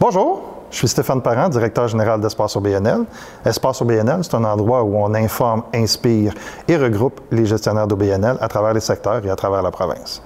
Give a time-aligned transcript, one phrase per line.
[0.00, 3.04] Bonjour, je suis Stéphane Parent, directeur général d'Espace OBNL.
[3.44, 6.32] Espace OBNL, c'est un endroit où on informe, inspire
[6.68, 10.22] et regroupe les gestionnaires d'OBNL à travers les secteurs et à travers la province.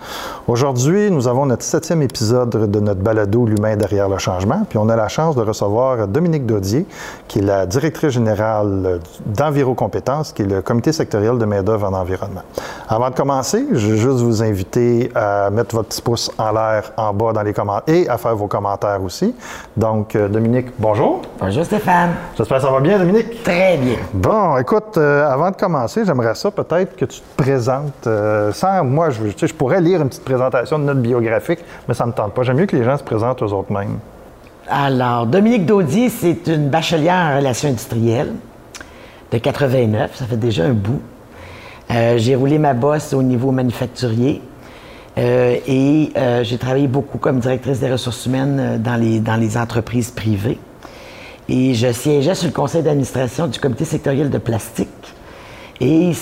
[0.46, 4.88] Aujourd'hui, nous avons notre septième épisode de notre balado L'humain derrière le changement, puis on
[4.90, 6.86] a la chance de recevoir Dominique Dodier,
[7.26, 12.42] qui est la directrice générale d'Envirocompétences, qui est le comité sectoriel de main-d'œuvre en environnement.
[12.88, 16.92] Avant de commencer, je veux juste vous inviter à mettre votre petit pouce en l'air
[16.98, 19.34] en bas dans les commentaires et à faire vos commentaires aussi.
[19.76, 21.22] Donc, euh, Dominique, bonjour.
[21.38, 22.10] Bonjour Stéphane.
[22.36, 23.44] J'espère que ça va bien, Dominique?
[23.44, 23.98] Très bien.
[24.12, 28.82] Bon, écoute, euh, avant de commencer, j'aimerais ça peut-être que tu te présentes euh, sans
[28.82, 32.02] moi, je, tu sais, je pourrais lire une petite présentation de notre biographique, mais ça
[32.02, 32.42] ne me tente pas.
[32.42, 34.00] J'aime mieux que les gens se présentent eux autres mêmes.
[34.68, 38.32] Alors, Dominique Daudier, c'est une bachelière en relations industrielles
[39.30, 40.16] de 89.
[40.16, 41.00] Ça fait déjà un bout.
[41.92, 44.42] Euh, j'ai roulé ma bosse au niveau manufacturier.
[45.16, 49.36] Euh, et euh, j'ai travaillé beaucoup comme directrice des ressources humaines euh, dans les, dans
[49.36, 50.58] les entreprises privées.
[51.48, 54.88] Et je siégeais sur le conseil d'administration du comité sectoriel de plastique.
[55.80, 56.12] Et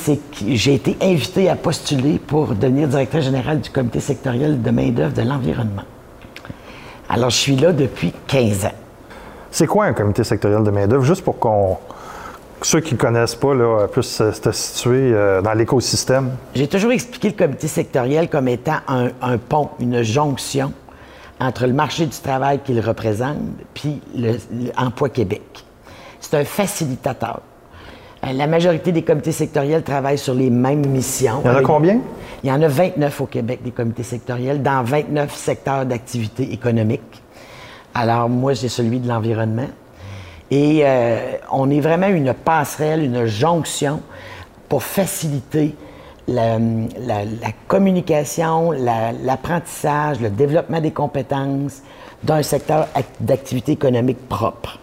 [0.49, 5.23] j'ai été invité à postuler pour devenir directeur général du comité sectoriel de main-d'œuvre de
[5.23, 5.83] l'environnement.
[7.09, 8.75] Alors, je suis là depuis 15 ans.
[9.51, 11.05] C'est quoi un comité sectoriel de main-d'œuvre?
[11.05, 11.77] Juste pour qu'on.
[12.63, 16.31] Ceux qui ne connaissent pas là, puissent se situer euh, dans l'écosystème.
[16.55, 20.73] J'ai toujours expliqué le comité sectoriel comme étant un, un pont, une jonction
[21.41, 23.39] entre le marché du travail qu'il représente
[23.75, 24.39] puis le-
[24.79, 25.43] l'emploi Québec.
[26.21, 27.41] C'est un facilitateur.
[28.25, 31.41] Euh, La majorité des comités sectoriels travaillent sur les mêmes missions.
[31.45, 31.99] Il y en a combien?
[32.45, 37.23] Il y en a 29 au Québec, des comités sectoriels, dans 29 secteurs d'activité économique.
[37.95, 39.67] Alors, moi, j'ai celui de l'environnement.
[40.55, 41.19] Et euh,
[41.51, 44.03] on est vraiment une passerelle, une jonction
[44.69, 45.75] pour faciliter
[46.29, 46.59] la,
[47.69, 51.81] communication, la- l'apprentissage, le développement des compétences
[52.23, 54.79] d'un secteur ac- d'activité économique propre.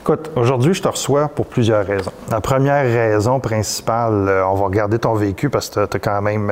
[0.00, 2.10] Écoute, aujourd'hui, je te reçois pour plusieurs raisons.
[2.30, 6.22] La première raison principale, euh, on va regarder ton vécu parce que tu as quand
[6.22, 6.50] même.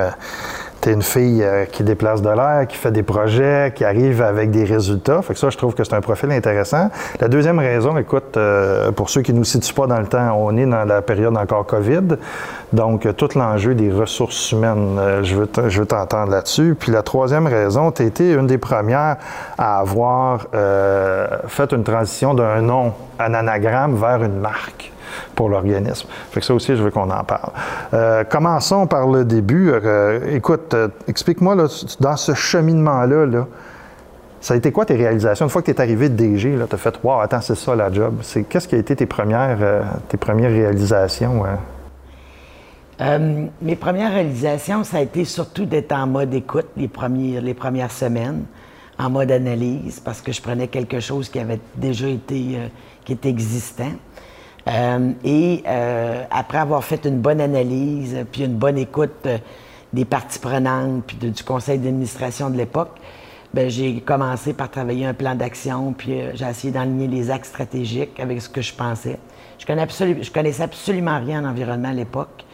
[0.80, 4.22] Tu es une fille euh, qui déplace de l'air, qui fait des projets, qui arrive
[4.22, 5.20] avec des résultats.
[5.22, 6.90] Fait que ça, je trouve que c'est un profil intéressant.
[7.20, 10.34] La deuxième raison, écoute, euh, pour ceux qui ne nous situent pas dans le temps,
[10.38, 12.16] on est dans la période encore COVID.
[12.72, 16.74] Donc, euh, tout l'enjeu des ressources humaines, je veux je veux t'entendre là-dessus.
[16.78, 19.16] Puis la troisième raison, tu été une des premières
[19.58, 20.46] à avoir
[21.46, 24.92] fait une transition d'un nom, un anagramme, vers une marque
[25.34, 26.08] pour l'organisme.
[26.30, 27.52] Fait que ça aussi, je veux qu'on en parle.
[27.94, 29.70] Euh, commençons par le début.
[29.72, 31.56] Euh, écoute, euh, explique-moi,
[32.00, 33.46] dans ce cheminement-là, là,
[34.40, 35.46] ça a été quoi tes réalisations?
[35.46, 37.74] Une fois que tu es arrivé de DG, tu as fait «Wow, attends, c'est ça
[37.76, 38.14] la job».
[38.48, 39.58] Qu'est-ce qui a été tes premières,
[40.08, 41.44] tes premières réalisations?
[43.00, 46.90] Euh, mes premières réalisations, ça a été surtout d'être en mode écoute les,
[47.40, 48.44] les premières semaines,
[48.98, 52.58] en mode analyse, parce que je prenais quelque chose qui avait déjà été,
[53.04, 53.92] qui était existant.
[54.68, 59.38] Euh, et euh, après avoir fait une bonne analyse, puis une bonne écoute euh,
[59.92, 62.90] des parties prenantes, puis de- du conseil d'administration de l'époque,
[63.54, 68.20] ben, j'ai commencé par travailler un plan d'action, puis j'ai essayé d'enligner les axes stratégiques
[68.20, 69.18] avec ce que je pensais.
[69.58, 72.44] Je, connais absolu- je connaissais absolument rien en environnement à l'époque.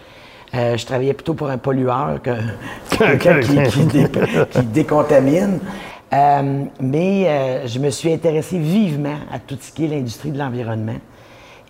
[0.55, 2.31] Je travaillais plutôt pour un pollueur que
[2.97, 4.09] que quelqu'un qui, qui dé-
[4.50, 5.59] qui décontamine.
[6.81, 10.97] Mais je me suis intéressé vivement à tout ce qui est l'industrie de l'environnement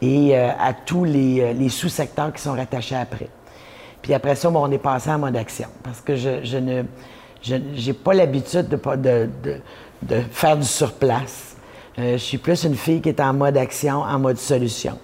[0.02, 3.28] et euh, à tous les, euh, les sous-secteurs qui sont rattachés après.
[4.02, 6.82] Puis après ça, bon, on est passé en mode action parce que je, je ne
[7.74, 9.60] j'ai pas l'habitude de, de, de-
[10.02, 11.56] de faire du surplace.
[11.98, 14.98] Euh, je suis plus une fille qui est en mode action, en mode solution.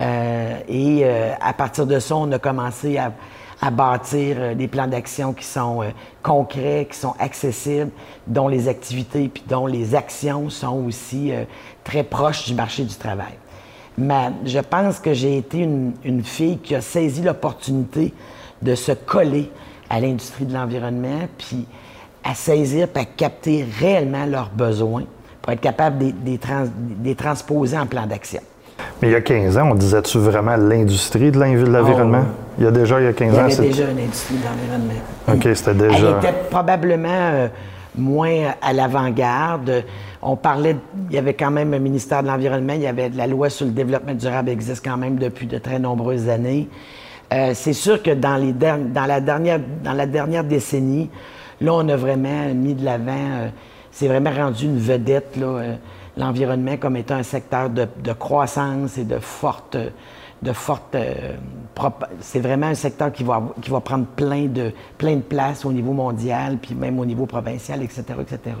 [0.00, 3.12] Euh, et euh, à partir de ça, on a commencé à,
[3.62, 5.90] à bâtir euh, des plans d'action qui sont euh,
[6.22, 7.90] concrets, qui sont accessibles,
[8.26, 11.32] dont les activités puis dont les actions sont aussi
[11.84, 13.34] très proches du marché du travail.
[13.96, 18.12] Mais je pense que j'ai été une, une fille qui a saisi l'opportunité
[18.62, 19.50] de se coller
[19.90, 21.66] à l'industrie de l'environnement, puis
[22.24, 25.04] à saisir, puis à capter réellement leurs besoins
[25.42, 26.64] pour être capable de les trans-
[27.14, 28.40] transposer en plan d'action.
[29.00, 32.24] Mais il y a 15 ans, on disait-tu vraiment l'industrie de de l'environnement?
[32.26, 33.90] Oh, Il y a déjà, il y a 15 Il y ans, avait c'est- déjà
[33.90, 35.00] une industrie de l'environnement.
[35.28, 36.18] OK, c'était Elle déjà...
[36.18, 37.48] était probablement euh,
[37.96, 39.84] moins à l'avant-garde.
[40.26, 40.76] On parlait,
[41.10, 43.66] il y avait quand même un ministère de l'Environnement, il y avait la loi sur
[43.66, 46.68] le développement durable existe quand même depuis de très nombreuses années.
[47.32, 51.10] Euh, c'est sûr que dans, la dernière, décennie,
[51.60, 53.48] là, on a vraiment mis de l'avant, euh,
[53.90, 55.74] c'est vraiment rendu une vedette, euh,
[56.16, 57.86] l'environnement comme étant un secteur de,
[58.18, 60.52] croissance et de forte, de
[62.20, 63.40] c'est vraiment un secteur qui va,
[63.84, 68.04] prendre plein de, plein de place au niveau mondial, puis même au niveau provincial, etc.,
[68.20, 68.56] etc.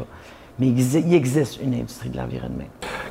[0.58, 2.64] Mais il existe une industrie de l'environnement.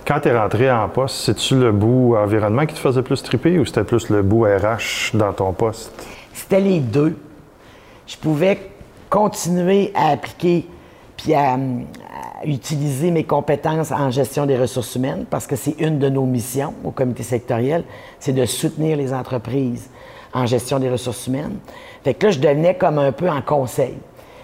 [0.05, 3.59] Quand tu es rentré en poste, c'est-tu le bout environnement qui te faisait plus triper
[3.59, 5.91] ou c'était plus le bout RH dans ton poste?
[6.33, 7.17] C'était les deux.
[8.07, 8.71] Je pouvais
[9.09, 10.67] continuer à appliquer
[11.17, 11.57] puis à,
[12.45, 16.73] utiliser mes compétences en gestion des ressources humaines parce que c'est une de nos missions
[16.83, 17.83] au comité sectoriel,
[18.19, 19.89] c'est de soutenir les entreprises
[20.33, 21.57] en gestion des ressources humaines.
[22.03, 23.95] Fait que là, je devenais comme un peu en conseil,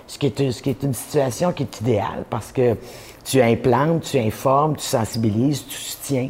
[0.10, 2.76] ce qui est, une situation qui est idéale parce que
[3.24, 6.30] tu implantes, tu informes, tu sensibilises, tu soutiens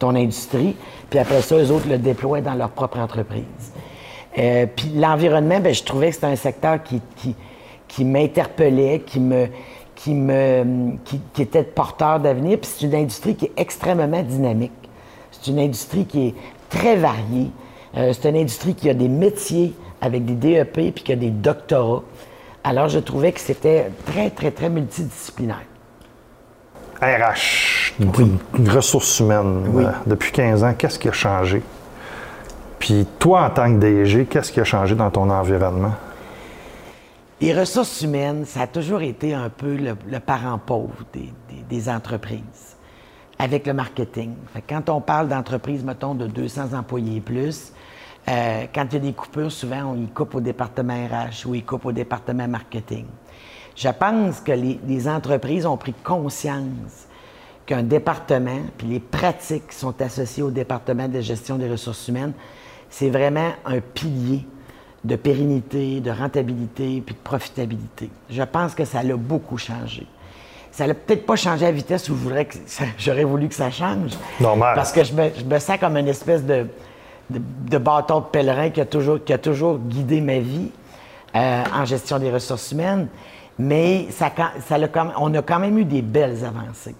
[0.00, 0.74] ton industrie,
[1.08, 3.44] puis après ça, les autres le déploient dans leur propre entreprise.
[4.36, 7.00] Euh, puis l'environnement, ben, je trouvais que c'était un secteur qui,
[7.86, 9.46] qui, m'interpellait, qui, me,
[9.94, 12.58] qui, était porteur d'avenir.
[12.58, 14.72] Puis c'est une industrie qui est extrêmement dynamique.
[15.30, 16.34] C'est une industrie qui est
[16.68, 17.50] très variée.
[17.96, 21.30] Euh, c'est une industrie qui a des métiers avec des DEP puis qui a des
[21.30, 22.02] doctorats.
[22.62, 25.64] Alors, je trouvais que c'était très, très, très multidisciplinaire.
[27.00, 27.94] RH,
[28.68, 31.62] ressources humaines, euh, depuis 15 ans, qu'est-ce qui a changé?
[32.78, 35.92] Puis toi, en tant que DG, qu'est-ce qui a changé dans ton environnement?
[37.40, 41.04] Les ressources humaines, ça a toujours été un peu le, parent pauvre
[41.70, 42.76] des, entreprises
[43.38, 44.34] avec le marketing.
[44.68, 47.72] quand on parle d'entreprises, mettons, de 200 employés et plus,
[48.28, 51.54] euh, quand il y a des coupures, souvent, on y coupe au département RH ou
[51.54, 53.06] ils coupent au département marketing.
[53.74, 57.08] Je pense que les, entreprises ont pris conscience
[57.66, 62.32] qu'un département, puis les pratiques qui sont associées au département de gestion des ressources humaines,
[62.90, 64.44] c'est vraiment un pilier
[65.04, 68.10] de pérennité, de rentabilité, puis de profitabilité.
[68.28, 70.06] Je pense que ça l'a beaucoup changé.
[70.72, 72.16] Ça l'a peut-être pas changé à vitesse où
[72.98, 74.12] j'aurais voulu que ça change.
[74.40, 74.74] Normal.
[74.74, 76.66] Parce que je me, sens comme une espèce de,
[77.30, 80.70] de, bâton de pèlerin qui a toujours, guidé ma vie
[81.34, 83.08] euh, en gestion des ressources humaines.
[83.58, 84.30] Mais ça,
[84.66, 84.76] ça
[85.18, 86.96] on a quand même eu des belles avancées.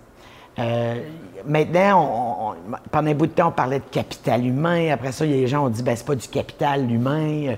[0.58, 1.00] Euh,
[1.46, 2.54] maintenant,
[2.90, 4.90] pendant un bout de temps, on parlait de capital humain.
[4.92, 7.54] Après ça, des gens ont dit, ben c'est pas du capital humain,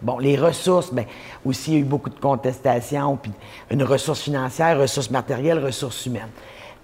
[0.00, 1.04] bon, les ressources, bien,
[1.44, 3.32] aussi, il y a eu beaucoup de contestations, puis
[3.70, 6.30] une ressource financière, ressources matérielles, ressources humaines.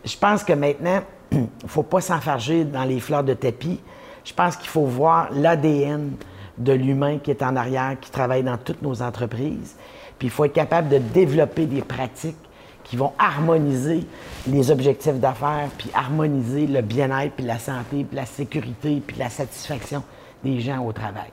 [0.04, 1.00] Je pense que maintenant,
[1.32, 3.80] il ne faut pas s'enfarger dans les fleurs de tapis.
[4.26, 6.10] Je pense qu'il faut voir l'ADN
[6.58, 9.76] de l'humain qui est en arrière, qui travaille dans toutes nos entreprises.
[10.18, 12.36] Puis il faut être capable de développer des pratiques
[12.82, 14.04] qui vont harmoniser
[14.48, 19.30] les objectifs d'affaires, puis harmoniser le bien-être, puis la santé, puis la sécurité, puis la
[19.30, 20.02] satisfaction
[20.42, 21.30] des gens au travail.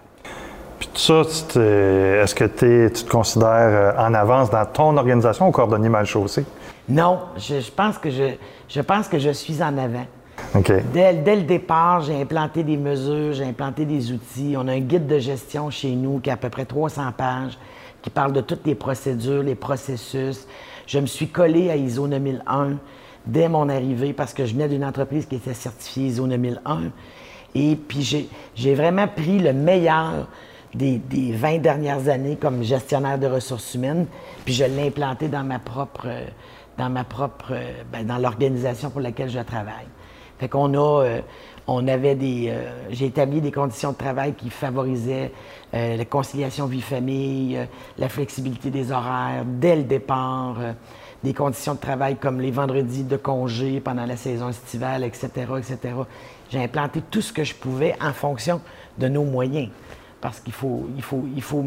[0.78, 5.52] Puis tout ça, est-ce que tu te considères euh, en avance dans ton organisation ou
[5.52, 6.46] coordonné mal chaussé?
[6.90, 8.36] Non, je, pense que je,
[8.68, 10.06] je pense que je suis en avant.
[10.94, 14.56] Dès, le départ, j'ai implanté des mesures, j'ai implanté des outils.
[14.56, 17.58] On a un guide de gestion chez nous qui a à peu près 300 pages,
[18.04, 20.48] qui parle de toutes les procédures, les processus.
[20.86, 22.78] Je me suis collé à ISO 9001
[23.26, 26.92] dès mon arrivée parce que je venais d'une entreprise qui était certifiée ISO 9001.
[27.56, 30.28] Et puis j'ai vraiment pris le meilleur
[30.76, 31.02] des,
[31.34, 34.06] 20 dernières années comme gestionnaire de ressources humaines,
[34.46, 36.08] puis je l'ai implanté dans ma propre,
[36.78, 37.54] dans ma propre,
[37.92, 39.88] ben, dans l'organisation pour laquelle je travaille.
[40.44, 41.22] Fait qu'on a, euh,
[41.68, 45.32] on avait des, euh, j'ai établi des conditions de travail qui favorisaient
[45.74, 47.58] euh, la conciliation vie-famille,
[47.98, 50.58] la flexibilité des horaires dès le départ,
[51.24, 55.78] des conditions de travail comme les vendredis de congé pendant la saison estivale, etc., etc.
[56.50, 58.60] J'ai implanté tout ce que je pouvais en fonction
[58.98, 59.70] de nos moyens
[60.20, 61.64] parce qu'il faut, il faut, il faut,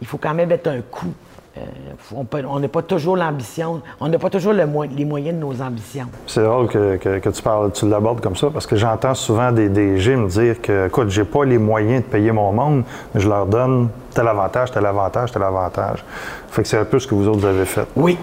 [0.00, 1.14] il faut quand même être un coût.
[1.58, 6.06] Euh, on n'a pas toujours l'ambition, on n'a pas toujours les moyens de nos ambitions.
[6.26, 10.16] C'est drôle que, tu parles, tu l'abordes comme ça, parce que j'entends souvent des DG
[10.16, 12.84] me dire que, écoute, j'ai pas les moyens de payer mon monde,
[13.14, 16.04] mais je leur donne tel avantage, tel avantage, tel avantage.
[16.50, 17.86] Fait que c'est un peu ce que vous autres avez fait.
[17.96, 18.18] Oui.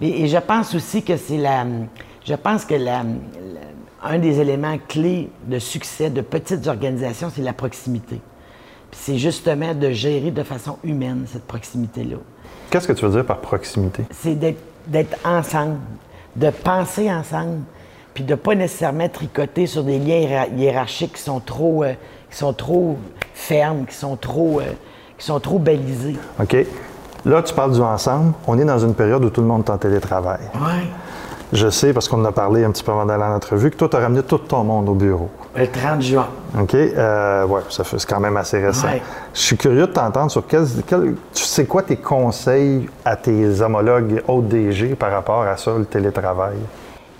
[0.00, 1.64] Et, je pense aussi que c'est la.
[2.24, 3.02] Je pense que la,
[4.02, 8.20] un des éléments clés de succès de petites organisations, c'est la proximité
[8.92, 12.16] c'est justement de gérer de façon humaine cette proximité-là.
[12.70, 14.04] Qu'est-ce que tu veux dire par proximité?
[14.10, 15.78] C'est d'être ensemble,
[16.34, 17.60] de penser ensemble,
[18.14, 21.92] puis de ne pas nécessairement tricoter sur des liens hiérarchiques qui sont trop, euh,
[22.30, 22.96] qui sont trop
[23.34, 24.72] fermes, qui sont trop, euh,
[25.18, 26.16] qui sont trop balisés.
[26.40, 26.56] OK.
[27.24, 28.32] Là, tu parles du ensemble.
[28.46, 30.40] On est dans une période où tout le monde est en télétravail.
[30.54, 30.88] Oui.
[31.52, 33.76] Je sais, parce qu'on en a parlé un petit peu avant d'aller à l'entrevue, que
[33.76, 35.30] toi, tu as ramené tout ton monde au bureau.
[35.56, 36.28] Le 30 juin.
[36.58, 36.74] OK.
[36.74, 38.88] Euh, oui, ça fait, c'est quand même assez récent.
[39.32, 44.22] Je suis curieux de t'entendre sur quel, tu sais quoi tes conseils à tes homologues
[44.28, 46.56] ODG par rapport à ça, le télétravail?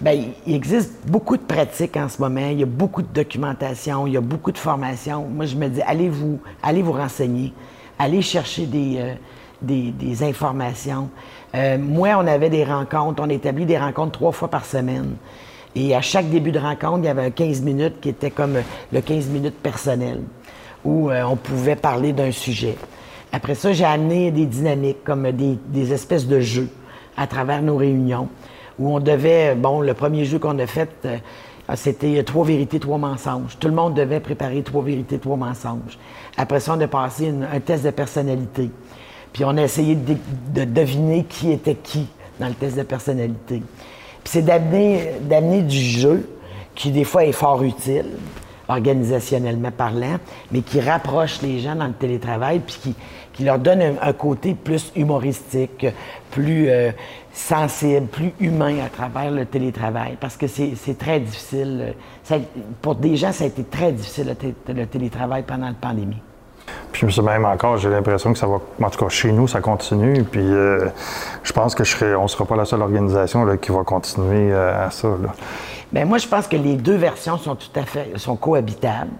[0.01, 2.49] Bien, il existe beaucoup de pratiques en ce moment.
[2.51, 5.27] Il y a beaucoup de documentation, il y a beaucoup de formation.
[5.27, 7.55] Moi, je me dis, allez vous, allez vous renseigner,
[7.99, 9.15] allez chercher des, euh,
[9.63, 11.09] des, informations.
[11.55, 15.17] Euh, moi, on avait des rencontres, on établit des rencontres trois fois par semaine.
[15.77, 18.57] Et à chaque début de rencontre, il y avait un 15 minutes qui était comme
[18.91, 20.23] le 15 minutes personnel,
[20.83, 22.77] où euh, on pouvait parler d'un sujet.
[23.31, 26.71] Après ça, j'ai amené des dynamiques, comme des, espèces de jeux
[27.19, 28.29] à travers nos réunions,
[28.79, 31.19] où on devait, bon, le premier jeu qu'on a fait, euh,
[31.75, 33.59] c'était trois vérités, trois mensonges.
[33.61, 35.99] Tout le monde devait préparer trois vérités, trois mensonges.
[36.39, 38.71] Après ça, on a passé un test de personnalité.
[39.35, 42.07] Puis on a essayé de, deviner qui était qui
[42.41, 43.63] dans le test de personnalité.
[44.27, 46.29] C'est d'amener du jeu,
[46.75, 48.11] qui des fois est fort utile,
[48.69, 50.19] organisationnellement parlant,
[50.51, 52.95] mais qui rapproche les gens dans le télétravail, puis qui,
[53.33, 55.87] qui leur donne un, côté plus humoristique,
[56.31, 56.91] plus euh,
[57.33, 60.17] sensible, plus humain à travers le télétravail.
[60.21, 61.95] Parce que c'est très difficile.
[62.83, 64.35] pour des gens, ça a été très difficile
[64.69, 66.21] le, télétravail pendant la pandémie.
[66.93, 70.25] Puis même encore, j'ai l'impression que ça va, en tout cas chez nous, ça continue.
[70.25, 70.89] Puis euh,
[71.43, 74.91] je pense que on ne sera pas la seule organisation qui va continuer euh, à
[74.91, 75.09] ça.
[75.93, 79.13] Bien, moi, je pense que les deux versions sont tout à fait sont cohabitables.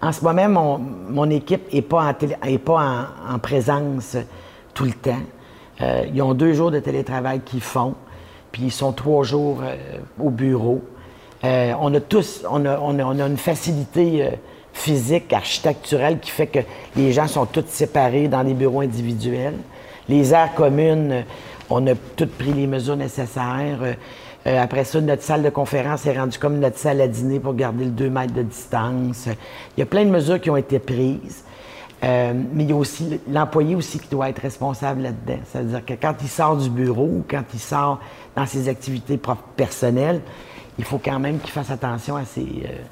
[0.00, 4.16] En ce moment, mon, équipe n'est pas, en, pas en, présence
[4.74, 5.22] tout le temps.
[5.80, 7.94] Euh, ils ont deux jours de télétravail qu'ils font,
[8.52, 9.62] puis ils sont trois jours
[10.20, 10.82] au bureau.
[11.42, 14.30] On a tous, on a, on a, une facilité
[14.74, 16.58] physique, architecturelle qui fait que
[16.96, 19.54] les gens sont tous séparés dans des bureaux individuels.
[20.08, 21.24] Les aires communes,
[21.70, 23.78] on a toutes pris les mesures nécessaires.
[24.46, 27.54] Euh, après ça, notre salle de conférence est rendue comme notre salle à dîner pour
[27.54, 29.26] garder le 2 mètres de distance.
[29.76, 31.44] Il y a plein de mesures qui ont été prises.
[32.02, 35.40] Euh, mais il y a aussi l'employé aussi qui doit être responsable là-dedans.
[35.50, 38.00] C'est-à-dire que quand il sort du bureau ou quand il sort
[38.36, 39.18] dans ses activités
[39.56, 40.20] personnelles,
[40.78, 42.82] il faut quand même qu'il fasse attention à ses, euh,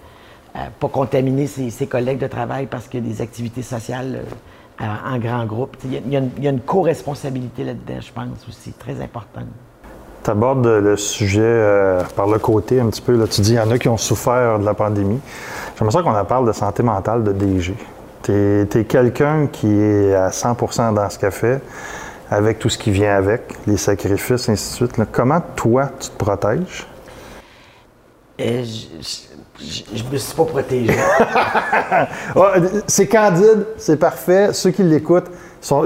[0.53, 4.23] pas contaminer ses, collègues de travail parce qu'il y a des activités sociales
[4.81, 5.77] en grand groupe.
[5.85, 9.47] Il y a, il une co-responsabilité là-dedans, je pense aussi, très importante.
[10.23, 13.17] Tu abordes le sujet euh, par le côté un petit peu.
[13.17, 15.19] Là, tu dis qu'il y en a qui ont souffert de la pandémie.
[15.77, 17.75] J'aimerais ça qu'on en parle de santé mentale de DG.
[18.23, 21.61] Tu es, quelqu'un qui est à 100% dans ce qu'elle fait,
[22.31, 25.03] avec tout ce qui vient avec, les sacrifices, ainsi de suite.
[25.11, 26.87] Comment toi, tu te protèges?
[28.41, 30.93] Euh, je, ne me suis pas protégé.
[32.87, 34.53] C'est candide, c'est parfait.
[34.53, 35.31] Ceux qui l'écoutent,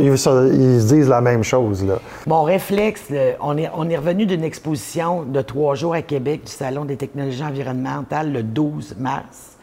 [0.01, 1.85] ils, se disent la même chose.
[1.85, 1.99] Là.
[2.27, 3.03] Mon réflexe,
[3.41, 6.97] on est, on est revenu d'une exposition de trois jours à Québec du Salon des
[6.97, 9.57] technologies environnementales le 12 mars.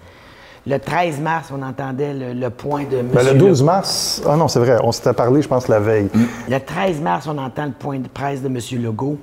[0.66, 3.10] Le 13 mars, on entendait le, point de M.
[3.14, 6.08] Ben, le 12 mars, ah non, c'est vrai, on s'était parlé, je pense, la veille.
[6.48, 8.58] Le 13 mars, on entend le point de presse de M.
[8.82, 9.18] Legault.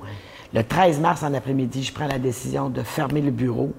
[0.53, 3.71] Le 13 mars, en après-midi, je prends la décision de fermer le bureau.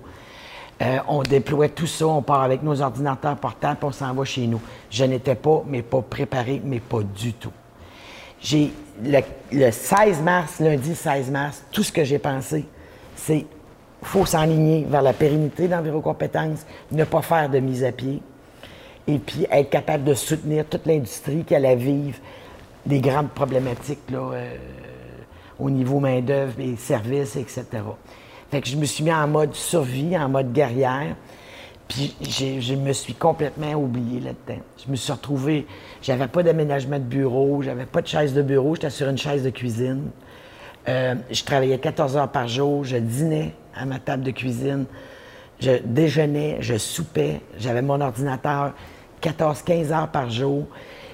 [0.80, 4.46] Euh, on déploie tout ça, on part avec nos ordinateurs portables, on s'en va chez
[4.46, 4.60] nous.
[4.90, 7.52] Je n'étais pas, mais pas préparé, mais pas du tout.
[8.40, 12.64] J'ai le, 16 mars, lundi 16 mars, tout ce que j'ai pensé,
[13.14, 13.46] c'est
[14.02, 18.20] faut s'enligner vers la pérennité d'envirocompétences, ne pas faire de mise à pied,
[19.06, 22.18] et puis être capable de soutenir toute l'industrie qui allait vivre
[22.84, 24.56] des grandes problématiques euh,
[25.62, 27.64] au niveau main-d'œuvre et services, etc.
[28.50, 31.14] Fait que je me suis mis en mode survie, en mode guerrière.
[31.88, 34.62] Puis je me suis complètement oublié là-dedans.
[34.84, 35.66] Je me suis retrouvé,
[36.00, 39.44] j'avais pas d'aménagement de bureau, j'avais pas de chaise de bureau, j'étais sur une chaise
[39.44, 40.10] de cuisine.
[40.88, 44.86] Euh, je travaillais 14 heures par jour, je dînais à ma table de cuisine,
[45.60, 48.72] je déjeunais, je soupais, j'avais mon ordinateur
[49.22, 50.66] 14-15 heures par jour.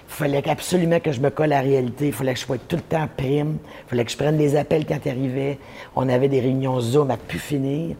[0.08, 2.06] Il fallait absolument que je me colle à la réalité.
[2.06, 3.58] Il fallait que je sois tout le temps prime.
[3.86, 5.58] Il fallait que je prenne les appels quand ils arrivaient.
[5.94, 7.94] On avait des réunions Zoom à pu finir.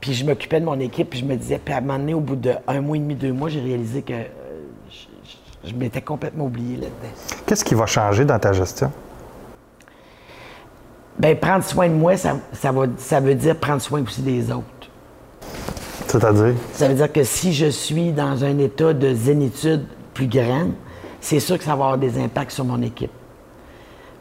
[0.00, 2.14] Puis je m'occupais de mon équipe, puis je me disais, puis à un moment donné,
[2.14, 4.28] au bout d'un mois et demi, deux mois, j'ai réalisé que euh,
[5.64, 7.42] je, m'étais complètement oublié là-dedans.
[7.44, 8.90] Qu'est-ce qui va changer dans ta gestion?
[11.18, 14.64] Bien, prendre soin de moi, ça, va, ça veut dire prendre soin aussi des autres.
[16.06, 16.54] C'est-à-dire?
[16.72, 20.68] Ça veut dire que si je suis dans un état de zénitude plus grand,
[21.20, 23.10] c'est sûr que ça va avoir des impacts sur mon équipe.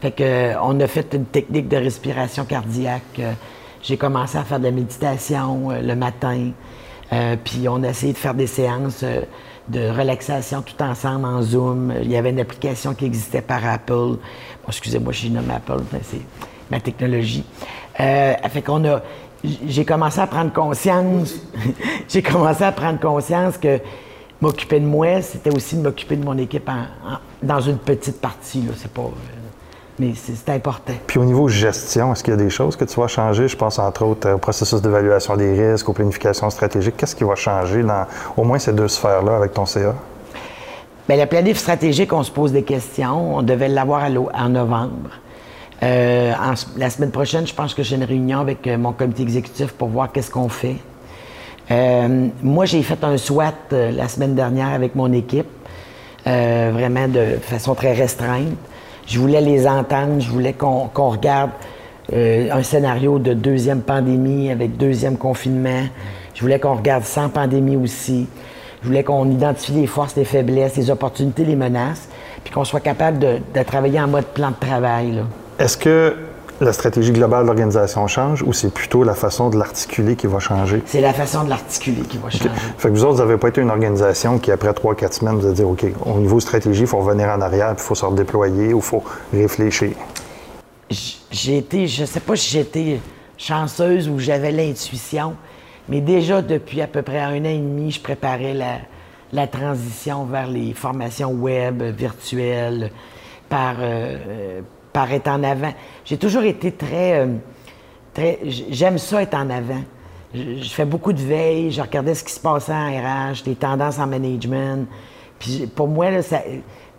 [0.01, 3.19] Fait que, euh, on a fait une technique de respiration cardiaque.
[3.19, 3.33] Euh,
[3.81, 6.51] j'ai commencé à faire de la méditation euh, le matin.
[7.43, 9.03] puis on a essayé de faire des séances
[9.67, 11.93] de relaxation tout ensemble en Zoom.
[12.03, 14.17] Il y avait une application qui existait par Apple.
[14.67, 16.21] excusez-moi, je suis nommé Apple, mais c'est
[16.69, 17.43] ma technologie.
[17.95, 19.01] fait qu'on a.
[19.43, 21.33] J'ai commencé à prendre conscience.
[22.07, 23.79] j'ai commencé à prendre conscience que
[24.41, 26.69] m'occuper de moi, c'était aussi de m'occuper de mon équipe
[27.43, 28.61] dans une petite partie.
[28.61, 29.39] Là, c'est pas, euh,
[29.99, 30.93] mais c'est important.
[31.07, 33.47] Puis au niveau gestion, est-ce qu'il y a des choses que tu vas changer?
[33.47, 36.95] Je pense entre autres au processus d'évaluation des risques, aux planifications stratégiques.
[36.97, 38.05] Qu'est-ce qui va changer dans
[38.37, 39.93] au moins ces deux sphères-là avec ton CA?
[41.07, 43.37] Bien, la planif stratégique, on se pose des questions.
[43.37, 44.03] On devait l'avoir
[44.33, 45.09] en novembre.
[45.81, 46.33] Euh,
[46.77, 49.87] la semaine prochaine, je pense que j'ai une réunion avec euh, mon comité exécutif pour
[49.87, 50.75] voir qu'est-ce qu'on fait.
[51.71, 55.47] Euh, moi, j'ai fait un SWAT la semaine dernière avec mon équipe,
[56.25, 58.57] vraiment de façon très restreinte.
[59.07, 61.51] Je voulais les entendre, je voulais qu'on regarde
[62.11, 65.83] un scénario de deuxième pandémie avec deuxième confinement.
[66.33, 68.27] Je voulais qu'on regarde sans pandémie aussi.
[68.81, 72.07] Je voulais qu'on identifie les forces, les faiblesses, les opportunités, les menaces,
[72.43, 75.21] puis qu'on soit capable de, travailler en mode plan de travail.
[75.59, 76.15] Est-ce que
[76.61, 80.39] la stratégie globale de l'organisation change ou c'est plutôt la façon de l'articuler qui va
[80.39, 80.81] changer?
[80.85, 82.49] C'est la façon de l'articuler qui va changer.
[82.77, 85.35] Fait que vous autres, vous n'avez pas été une organisation qui, après trois, quatre semaines,
[85.35, 87.95] vous a dit OK, au niveau stratégie, il faut revenir en arrière, puis il faut
[87.95, 89.91] se redéployer ou il faut réfléchir?
[91.31, 92.99] J'ai été, je ne sais pas si j'étais
[93.37, 95.35] chanceuse ou j'avais l'intuition,
[95.87, 98.53] mais déjà depuis à peu près un an et demi, je préparais
[99.31, 102.91] la, transition vers les formations web, virtuelles,
[103.47, 104.61] par, euh,
[104.93, 105.73] par être en avant.
[106.05, 107.19] J'ai toujours été très.
[107.19, 107.27] Euh,
[108.13, 109.81] très J'aime ça être en avant.
[110.33, 113.97] Je, fais beaucoup de veille, je regardais ce qui se passait en RH, les tendances
[113.97, 114.87] en management.
[115.39, 116.07] Puis pour moi,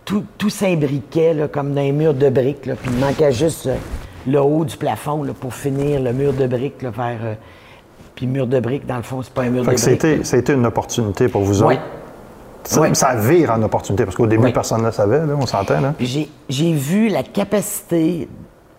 [0.03, 2.61] tout, tout s'imbriquait comme dans un mur de briques.
[2.61, 3.75] puis il manquait juste euh,
[4.27, 7.37] le haut du plafond pour finir le mur de briques vers.
[8.15, 10.25] Puis mur de briques, dans le fond, c'est pas un mur de briques.
[10.25, 11.79] Ça a été une opportunité pour vous autres?
[12.63, 15.93] Ça, ça, vire en opportunité, parce qu'au début, personne ne le savait, on s'entend.
[15.99, 18.27] J'ai vu la capacité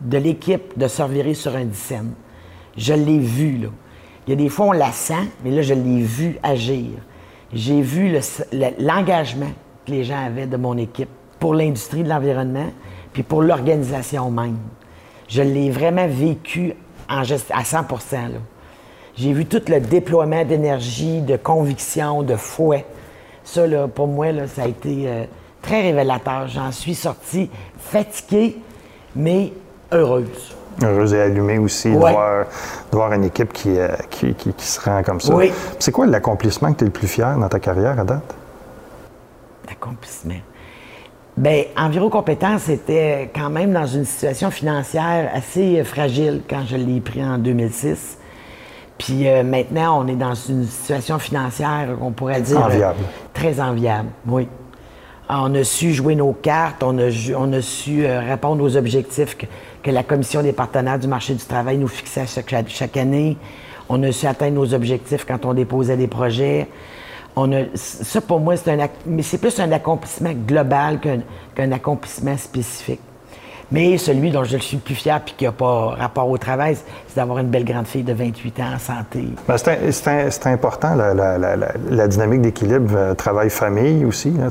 [0.00, 2.12] de l'équipe de se revirer sur un dixième.
[2.76, 3.68] Je l'ai vu, là.
[4.26, 6.90] Il y a des fois, on la sent, mais là, je l'ai vu agir.
[7.52, 8.16] J'ai vu
[8.78, 9.50] l'engagement
[9.84, 11.08] que les gens avaient de mon équipe
[11.40, 12.70] pour l'industrie de l'environnement,
[13.12, 14.58] puis pour l'organisation même.
[15.28, 16.74] Je l'ai vraiment vécu
[17.08, 17.80] en, à 100
[18.12, 18.28] là.
[19.16, 22.86] J'ai vu tout le déploiement d'énergie, de conviction, de fouet.
[23.44, 25.25] Ça, là, pour moi, là, ça a été euh,
[25.61, 26.49] très révélateur.
[26.49, 28.58] J'en suis sortie fatiguée,
[29.16, 29.52] mais
[29.90, 30.56] heureuse.
[30.82, 35.34] Heureuse et allumée aussi de, voir, une équipe euh, qui, qui, se rend comme ça.
[35.34, 35.52] Oui.
[35.78, 38.34] C'est quoi l'accomplissement que tu es le plus fier dans ta carrière à date?
[39.69, 40.40] L'accomplissement.
[41.36, 47.00] Bien, Enviro Compétences était quand même dans une situation financière assez fragile quand je l'ai
[47.00, 48.19] pris en 2006.
[49.02, 52.60] Puis euh, maintenant, on est dans une situation financière, on pourrait dire.
[52.60, 53.00] Euh, enviable.
[53.34, 54.47] très enviable, oui.
[55.28, 59.36] On a su jouer nos cartes, on a, on a su euh, répondre aux objectifs
[59.36, 63.36] que, la Commission des partenaires du marché du travail nous fixait chaque, chaque, année.
[63.88, 66.69] On a su atteindre nos objectifs quand on déposait des projets.
[67.34, 72.36] On a, ça, pour moi, c'est un, mais c'est plus un accomplissement global qu'un accomplissement
[72.36, 73.00] spécifique.
[73.73, 76.76] Mais celui dont je suis le plus fier puis qui n'a pas rapport au travail,
[77.08, 79.28] c'est d'avoir une belle grande fille de 28 ans en santé.
[79.49, 84.35] Ben, c'est important, la, dynamique d'équilibre euh, travail-famille aussi.
[84.41, 84.49] Hein,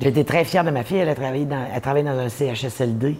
[0.00, 0.98] J'ai été très fier de ma fille.
[0.98, 3.16] Elle a travaillé dans, elle travaille dans un CHSLD.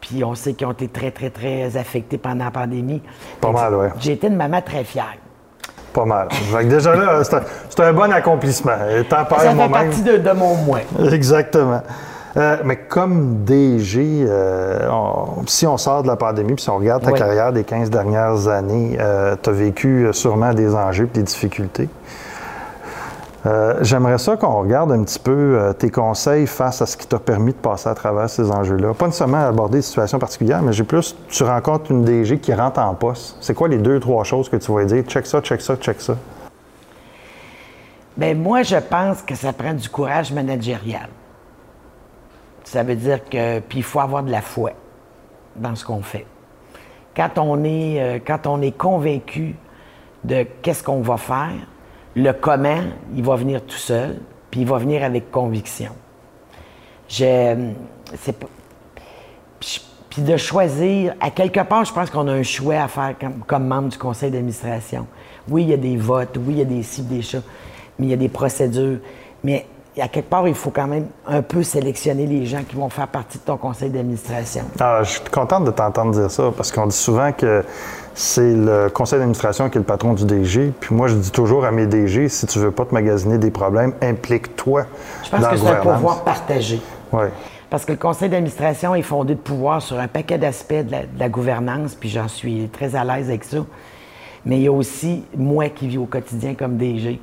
[0.00, 3.02] Puis on sait qu'ils ont été très, très, très affectés pendant la pandémie.
[3.40, 3.86] Pas mal, oui.
[3.98, 5.16] J'ai été une maman très fière.
[5.92, 6.28] Pas mal.
[6.68, 8.76] déjà là, c'est un, bon accomplissement.
[9.10, 10.82] Ça fait partie de, de mon moins.
[11.10, 11.82] Exactement.
[12.36, 14.88] Euh, mais comme DG, euh,
[15.46, 18.48] si on sort de la pandémie, puis si on regarde ta carrière des 15 dernières
[18.48, 21.88] années, euh, tu as vécu sûrement des enjeux et des difficultés.
[23.80, 27.52] J'aimerais ça qu'on regarde un petit peu tes conseils face à ce qui t'a permis
[27.52, 28.92] de passer à travers ces enjeux-là.
[28.92, 32.80] Pas nécessairement aborder des situations particulières, mais j'ai plus, tu rencontres une DG qui rentre
[32.80, 33.36] en poste.
[33.40, 35.04] C'est quoi les deux, trois choses que tu vas dire?
[35.04, 36.16] Check ça, check ça, check ça.
[38.16, 41.08] Bien, moi, je pense que ça prend du courage managérial.
[42.66, 43.60] Ça veut dire que.
[43.60, 44.72] Puis il faut avoir de la foi
[45.54, 46.26] dans ce qu'on fait.
[47.14, 49.54] Quand on est, euh, quand on est convaincu
[50.24, 51.54] de qu'est-ce qu'on va faire,
[52.16, 52.82] le comment,
[53.14, 54.18] il va venir tout seul,
[54.50, 55.92] puis il va venir avec conviction.
[57.08, 57.70] Je,
[58.16, 58.36] c'est
[60.16, 63.14] puis de choisir, à quelque part, je pense qu'on a un choix à faire
[63.46, 65.06] comme, membre du conseil d'administration.
[65.48, 67.42] Oui, il y a des votes, oui, il y a des cibles, des chats,
[67.98, 68.98] mais il y a des procédures.
[69.44, 69.66] Mais
[70.02, 73.08] à quelque part, il faut quand même un peu sélectionner les gens qui vont faire
[73.08, 74.64] partie de ton conseil d'administration.
[74.78, 77.64] Ah, je suis contente de t'entendre dire ça parce qu'on dit souvent que
[78.14, 80.72] c'est le conseil d'administration qui est le patron du DG.
[80.80, 83.50] Puis moi, je dis toujours à mes DG, si tu veux pas te magasiner des
[83.50, 84.84] problèmes, implique-toi.
[85.24, 86.80] Je pense que c'est un pouvoir partagé.
[87.12, 87.24] Oui.
[87.70, 91.18] Parce que le conseil d'administration est fondé de pouvoir sur un paquet d'aspects de, de
[91.18, 93.58] la, gouvernance, puis j'en suis très à l'aise avec ça.
[94.44, 97.18] Mais il y a aussi moi qui vis au quotidien comme DG.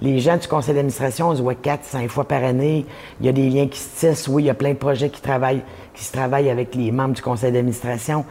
[0.00, 2.86] Les gens du conseil d'administration, on se voit quatre, cinq fois par année.
[3.20, 4.28] Il y a des liens qui se tissent.
[4.28, 5.62] Oui, il y a plein de projets qui, travaillent,
[5.94, 8.24] qui se travaillent avec les membres du conseil d'administration.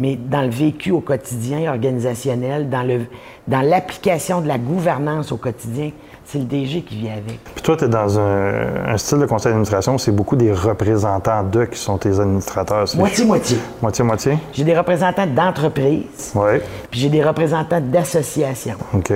[0.00, 3.02] Mais dans le vécu au quotidien organisationnel, dans, le,
[3.46, 5.92] dans l'application de la gouvernance au quotidien,
[6.24, 7.38] c'est le DG qui vient avec.
[7.54, 11.66] Puis toi, tu es dans un, style de conseil d'administration, c'est beaucoup des représentants d'eux
[11.66, 12.86] qui sont tes administrateurs.
[12.96, 13.58] Moitié-moitié.
[13.80, 14.38] Moitié-moitié?
[14.52, 16.32] J'ai des représentants d'entreprises.
[16.34, 16.58] Oui.
[16.90, 18.76] Puis j'ai des représentants d'associations.
[18.94, 19.12] OK.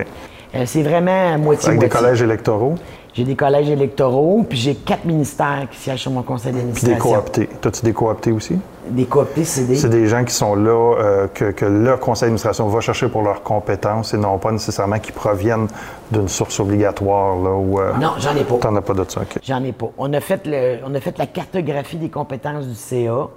[0.58, 1.68] Euh, c'est vraiment moitié-moitié.
[1.68, 2.74] Avec des collèges électoraux?
[3.14, 6.96] J'ai des collèges électoraux, puis j'ai quatre ministères qui siègent sur mon conseil d'administration.
[6.96, 7.48] Puis des cooptés.
[7.60, 8.58] T'as-tu des cooptés aussi?
[8.90, 9.76] Des cooptés, c'est des...
[9.76, 13.22] C'est des gens qui sont là, euh, que, que, le conseil d'administration va chercher pour
[13.22, 15.68] leurs compétences et non pas nécessairement qui proviennent
[16.10, 17.36] d'une source obligatoire.
[17.36, 18.56] Là, où, euh, non, j'en ai pas.
[18.56, 19.38] T'en as pas de ça, OK.
[19.42, 19.90] J'en ai pas.
[19.98, 23.28] On a, fait le, on a fait la cartographie des compétences du CA.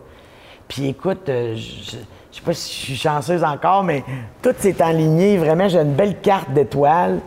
[0.71, 1.97] Puis écoute, euh, je
[2.31, 4.03] je sais pas si je suis chanceuse encore, mais
[4.41, 5.38] tout s'est enligné.
[5.38, 7.19] Vraiment, j'ai une belle carte d'étoiles.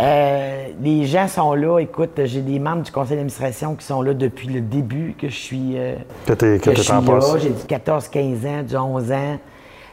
[0.00, 1.78] Euh, les gens sont là.
[1.78, 5.36] Écoute, j'ai des membres du conseil d'administration qui sont là depuis le début que je
[5.36, 5.94] suis, euh,
[6.26, 7.20] que, que, je suis là.
[7.40, 9.38] J'ai du 14, 15 ans, du 11 ans.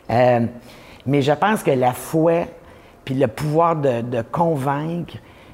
[0.09, 0.39] Euh,
[1.05, 2.45] mais je pense que la foi,
[3.03, 5.13] puis le pouvoir de, convaincre,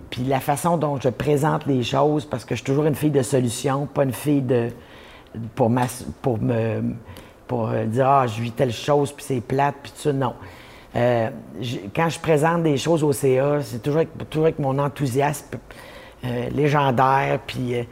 [0.10, 3.12] puis la façon dont je présente les choses, parce que je suis toujours une fille
[3.12, 4.70] de solution, pas une fille de
[5.56, 5.72] pour,
[6.22, 6.82] pour me
[7.52, 10.34] pour dire ah je vis telle chose puis c'est plate puis tout ça non.
[10.96, 11.30] Euh,
[11.96, 15.58] quand je présente des choses au CA, c'est toujours, toujours, avec mon enthousiasme
[16.26, 17.40] euh, légendaire.
[17.46, 17.84] Puis euh,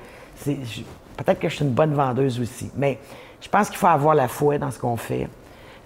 [1.17, 2.69] peut-être que je suis une bonne vendeuse aussi.
[2.75, 2.99] Mais
[3.41, 5.27] je pense qu'il faut avoir la foi dans ce qu'on fait.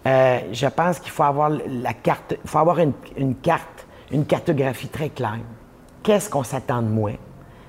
[0.05, 5.09] je pense qu'il faut avoir la carte, faut avoir une, une, carte, une cartographie très
[5.09, 5.39] claire.
[6.01, 7.11] Qu'est-ce qu'on s'attend de moi?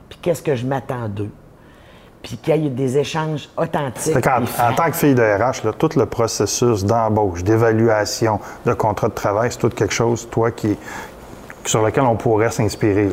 [0.09, 1.31] Puis qu'est-ce que je m'attends d'eux?
[2.25, 4.17] Puis qu'il y ait des échanges authentiques.
[4.17, 9.53] en tant que fille de RH, tout le processus d'embauche, d'évaluation, de contrat de travail,
[9.53, 10.77] c'est tout quelque chose, toi, qui,
[11.67, 13.11] sur lequel on pourrait s'inspirer.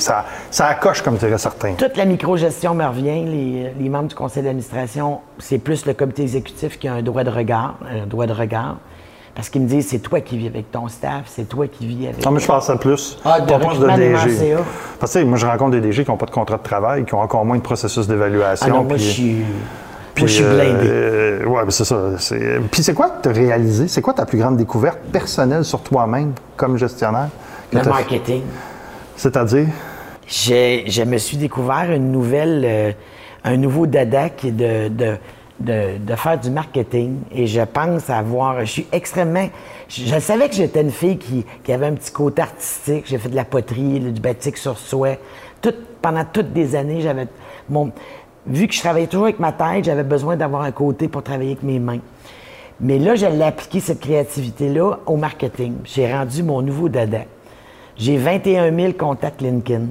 [0.00, 1.74] ça, ça accroche, comme dirait certains.
[1.74, 3.24] Toute la microgestion me revient.
[3.24, 7.22] Les, les membres du conseil d'administration, c'est plus le comité exécutif qui a un droit
[7.22, 7.76] de regard.
[7.88, 8.78] Un droit de regard.
[9.38, 12.08] Parce qu'ils me disent, c'est toi qui vis avec ton staff, c'est toi qui vis
[12.08, 12.26] avec.
[12.26, 13.16] Non, mais je pense à plus.
[13.24, 14.56] Ah, de de DG.
[14.98, 17.14] Parce que moi, je rencontre des DG qui n'ont pas de contrat de travail, qui
[17.14, 18.66] ont encore moins de processus d'évaluation.
[18.68, 19.36] Ah non, moi, je suis.
[20.16, 20.88] Puis, je suis blindé.
[20.88, 21.96] Euh, oui, c'est ça.
[22.72, 23.86] Puis c'est quoi que tu as réalisé?
[23.86, 27.28] C'est quoi ta plus grande découverte personnelle sur toi-même comme gestionnaire?
[27.72, 28.42] Le marketing.
[29.14, 29.68] C'est-à-dire?
[30.26, 32.92] Je me suis découvert une nouvelle, euh,
[33.44, 35.16] un nouveau dada qui est de de,
[36.16, 38.60] faire du marketing et je pense avoir.
[38.60, 39.48] Je suis extrêmement.
[39.88, 43.04] Je, savais que j'étais une fille qui, avait un petit côté artistique.
[43.06, 45.16] J'ai fait de la poterie, du batik sur soie.
[46.00, 47.26] Pendant toutes des années, j'avais.
[48.46, 51.52] Vu que je travaillais toujours avec ma tête, j'avais besoin d'avoir un côté pour travailler
[51.52, 52.00] avec mes mains.
[52.80, 55.74] Mais là, j'allais appliquer cette créativité-là au marketing.
[55.84, 57.22] J'ai rendu mon nouveau dada.
[57.96, 59.86] J'ai 21 000 contacts LinkedIn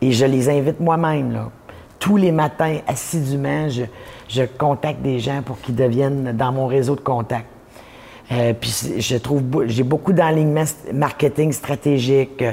[0.00, 1.32] et je les invite moi-même.
[1.32, 1.50] Là.
[1.98, 7.00] Tous les matins, assidûment, je, contacte des gens pour qu'ils deviennent dans mon réseau de
[7.00, 7.46] contacts.
[8.30, 12.42] Euh, puis j'ai beaucoup d'enlignement marketing stratégique.
[12.42, 12.52] Euh,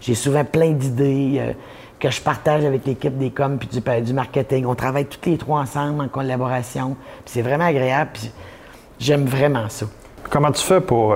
[0.00, 1.52] j'ai souvent plein d'idées euh,
[1.98, 4.66] que je partage avec l'équipe des coms puis du, marketing.
[4.66, 6.96] On travaille tous les trois ensemble en collaboration.
[7.24, 8.12] c'est vraiment agréable.
[9.00, 9.86] J'aime vraiment ça.
[10.30, 11.14] Comment tu fais pour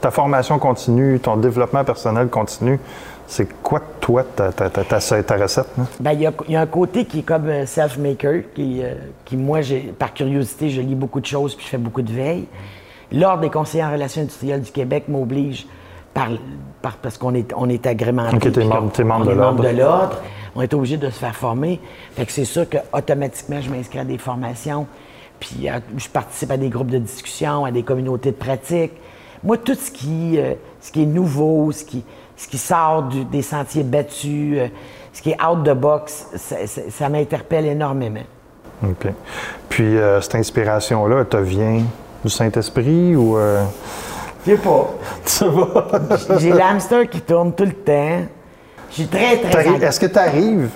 [0.00, 2.78] ta formation continue, ton développement personnel continue?
[3.26, 5.66] C'est quoi, toi, ta, ta, ta, recette?
[5.98, 9.60] Bien, il y, a un côté qui est comme euh, self-maker, qui, euh, qui, moi,
[9.98, 12.46] par curiosité, je lis beaucoup de choses puis je fais beaucoup de veille.
[13.10, 15.66] L'Ordre des conseillers en relations industrielles du Québec m'oblige,
[16.14, 16.28] par,
[17.02, 18.36] parce qu'on est, on est agrémenté.
[18.36, 18.64] OK, t'es
[19.04, 20.16] membre, de l'Ordre.
[20.54, 21.80] On est obligé de se faire former.
[22.12, 24.86] Fait que c'est sûr qu'automatiquement, je m'inscris à des formations,
[25.40, 28.92] puis euh, je participe à des groupes de discussion, à des communautés de pratique.
[29.44, 30.38] Moi, tout ce qui,
[30.80, 32.02] ce qui est nouveau, ce qui
[32.36, 34.68] ce qui sort des sentiers battus, euh,
[35.12, 38.20] ce qui est out the box, ça, m'interpelle énormément.
[38.82, 39.08] OK.
[39.68, 41.82] Puis, euh, cette inspiration-là, elle te vient
[42.22, 43.38] du Saint-Esprit ou.
[43.38, 43.64] Euh...
[44.46, 44.94] Je sais pas.
[45.24, 46.38] tu sais.
[46.38, 48.20] J'ai l'hamster qui tourne tout le temps.
[48.90, 49.82] Je suis très, très.
[49.82, 50.68] Est-ce que tu arrives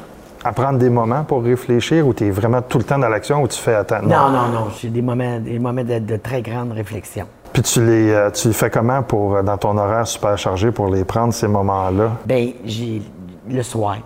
[0.43, 3.43] à prendre des moments pour réfléchir ou tu es vraiment tout le temps dans l'action
[3.43, 4.09] ou tu fais attendre?
[4.09, 4.69] Non, non, non.
[4.81, 7.27] J'ai des moments, des moments de très grande réflexion.
[7.53, 10.89] Puis tu les, euh, tu fais comment pour, euh, dans ton horaire super chargé pour
[10.89, 12.13] les prendre, ces moments-là?
[12.25, 13.03] Bien, j'ai
[13.49, 13.99] le soir.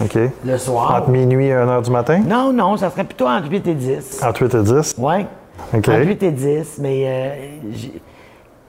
[0.00, 0.18] OK.
[0.44, 0.94] Le soir.
[0.94, 2.20] Entre minuit et 1 h du matin?
[2.26, 4.22] Non, non, ça serait plutôt entre 8 et 10.
[4.22, 4.94] Entre 8 et 10?
[4.98, 5.26] Oui.
[5.74, 5.88] OK.
[5.88, 7.34] Entre 8 et 10, mais euh,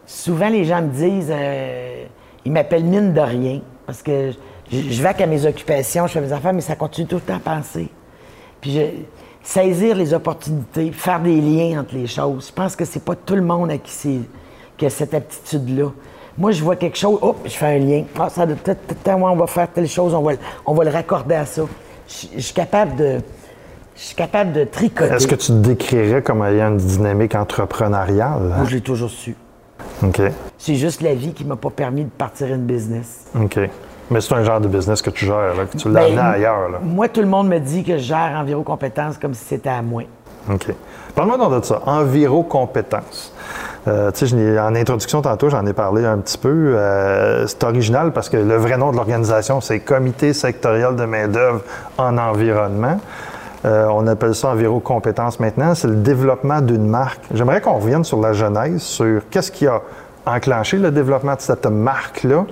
[0.05, 1.33] souvent les gens me disent,
[2.45, 4.31] ils m'appellent mine de rien, parce que
[4.71, 7.35] je, vais qu'à mes occupations, je fais mes affaires, mais ça continue tout le temps
[7.35, 7.89] à penser.
[8.61, 8.81] Puis je,
[9.43, 12.47] saisir les opportunités, faire des liens entre les choses.
[12.47, 14.25] Je pense que c'est pas tout le monde à qui,
[14.83, 15.91] a cette aptitude-là.
[16.37, 18.03] Moi, je vois quelque chose, hop, je fais un lien.
[18.17, 20.33] Ah, ça doit peut-être, on va faire telle chose, on va,
[20.65, 21.63] on va le raccorder à ça.
[22.07, 23.19] Je, je suis capable de.
[23.95, 25.13] Je suis capable de tricoter.
[25.13, 28.53] Est-ce que tu te décrirais comme ayant une dynamique entrepreneuriale?
[28.55, 29.35] Moi, je l'ai toujours su.
[30.01, 30.21] OK.
[30.57, 33.25] C'est juste la vie qui m'a pas permis de partir une business.
[33.39, 33.59] OK.
[34.11, 36.35] Mais c'est un genre de business que tu gères, là, que tu l'as Ben, amené
[36.35, 36.69] ailleurs.
[36.69, 36.79] Là.
[36.83, 39.81] Moi, tout le monde me dit que je gère Enviro Compétences comme si c'était à
[39.81, 40.03] moi.
[40.51, 40.73] OK.
[41.15, 41.81] Parle-moi donc de ça.
[43.87, 46.49] Euh, sais, je n'ai- en introduction tantôt, j'en ai parlé un petit peu.
[46.75, 51.61] Euh, c'est original parce que le vrai nom de l'organisation, c'est Comité sectoriel de main-d'œuvre
[51.97, 52.99] en environnement.
[53.65, 55.73] Euh, on appelle ça Enviro Compétences maintenant.
[55.75, 57.21] C'est le développement d'une marque.
[57.33, 59.81] J'aimerais qu'on revienne sur la genèse, sur qu'est-ce qui a
[60.25, 62.45] enclenché le développement de cette marque-là,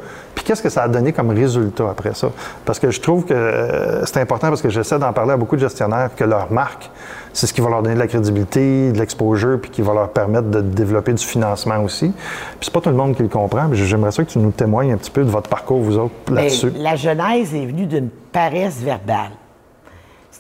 [0.50, 2.32] qu'est-ce que ça a donné comme résultat après ça?
[2.66, 5.56] Parce que je trouve que euh, c'est important parce que j'essaie d'en parler à beaucoup
[5.56, 6.90] de gestionnaires que leur marque,
[7.34, 10.10] c'est ce qui va leur donner de la crédibilité, de l'exposure, puis qui va leur
[10.10, 12.08] permettre de développer du financement aussi.
[12.10, 13.70] Puis c'est pas tout le monde qui le comprend.
[13.70, 16.16] puis J'aimerais ça que tu nous témoignes un petit peu de votre parcours, vous autres,
[16.32, 16.72] Mais là-dessus.
[16.76, 19.30] la genèse est venue d'une paresse verbale.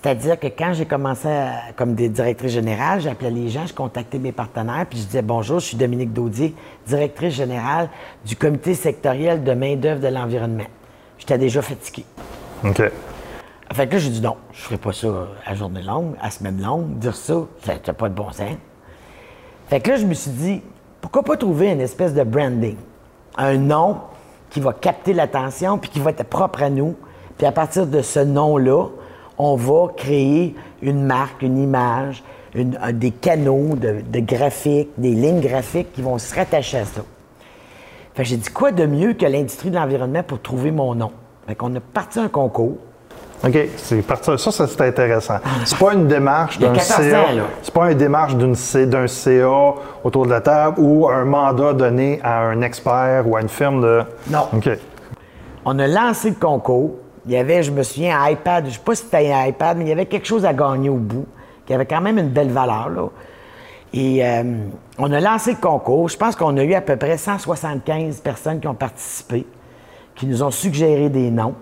[0.01, 4.17] C'est-à-dire que quand j'ai commencé à- comme des directrices générales, j'appelais les gens, je contactais
[4.17, 6.55] mes partenaires, puis je disais bonjour, je suis Dominique Daudier,
[6.87, 7.89] directrice générale
[8.25, 10.67] du comité sectoriel de main-d'œuvre de l'environnement.
[11.17, 12.05] J'étais déjà fatigué.
[12.63, 12.81] OK.
[13.73, 15.07] Fait que là, j'ai dit non, je ferai pas ça
[15.45, 17.33] à journée longue, à semaine longue, dire ça,
[17.65, 18.55] ça n'a pas de bon sens.
[19.67, 20.61] Fait que là, je me suis dit,
[21.01, 22.77] pourquoi pas trouver une espèce de branding?
[23.37, 23.97] Un nom
[24.49, 26.95] qui va capter l'attention puis qui va être propre à nous.
[27.37, 28.85] Puis à partir de ce nom-là,
[29.39, 32.23] on va créer une marque, une image,
[32.53, 36.85] une- un- des canaux de, de graphiques, des lignes graphiques qui vont se rattacher à
[36.85, 37.01] ça.
[38.15, 41.11] Fait j'ai dit, quoi de mieux que l'industrie de l'environnement pour trouver mon nom?
[41.47, 42.77] Fait qu'on a parti un concours.
[43.45, 44.25] OK, c'est parti.
[44.37, 45.37] Ça, ça, c'est intéressant.
[45.63, 47.25] C'est pas une démarche d'un 14 CA.
[47.61, 49.73] C'est pas une démarche d'un CA
[50.03, 53.81] autour de la table ou un mandat donné à un expert ou à une firme
[53.81, 54.01] de.
[54.29, 54.41] Non.
[54.51, 54.69] OK.
[55.63, 56.95] On a lancé le concours.
[57.25, 58.65] Il y avait, je me souviens, un iPad.
[58.65, 60.53] Je ne sais pas si c'était un iPad, mais il y avait quelque chose à
[60.53, 61.27] gagner au bout,
[61.65, 63.11] qui avait quand même une belle valeur.
[63.93, 64.43] Et euh,
[64.97, 66.09] on a lancé le concours.
[66.09, 69.45] Je pense qu'on a eu à peu près 175 personnes qui ont participé,
[70.15, 71.55] qui nous ont suggéré des noms.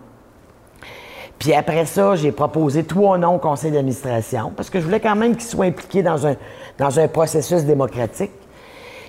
[1.39, 5.15] Puis après ça, j'ai proposé trois noms au conseil d'administration parce que je voulais quand
[5.15, 6.36] même qu'ils soient impliqués dans un,
[6.80, 8.32] dans un processus démocratique.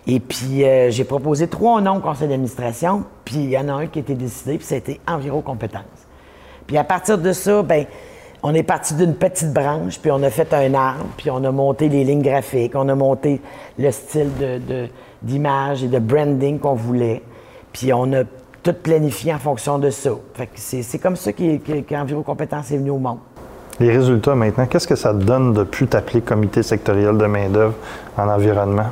[0.07, 3.73] Et puis, euh, j'ai proposé trois noms au conseil d'administration, puis il y en a
[3.73, 5.98] un qui a été décidé, puis c'était Enviro Compétences.
[6.69, 7.85] Puis à partir de ça, ben,
[8.45, 11.51] on est parti d'une petite branche, puis on a fait un arbre, puis on a
[11.51, 13.41] monté les lignes graphiques, on a monté
[13.77, 14.87] le style de-
[15.21, 17.23] d'image et de branding qu'on voulait,
[17.73, 18.23] puis on a
[18.63, 20.11] tout planifié en fonction de ça.
[20.35, 23.19] Fait que c'est comme ça qu'E- qu'E- qu'Enviro Compétences est venu au monde.
[23.81, 27.75] Les résultats maintenant, qu'est-ce que ça te donne de plus t'appeler comité sectoriel de main-d'œuvre
[28.17, 28.89] en environnement?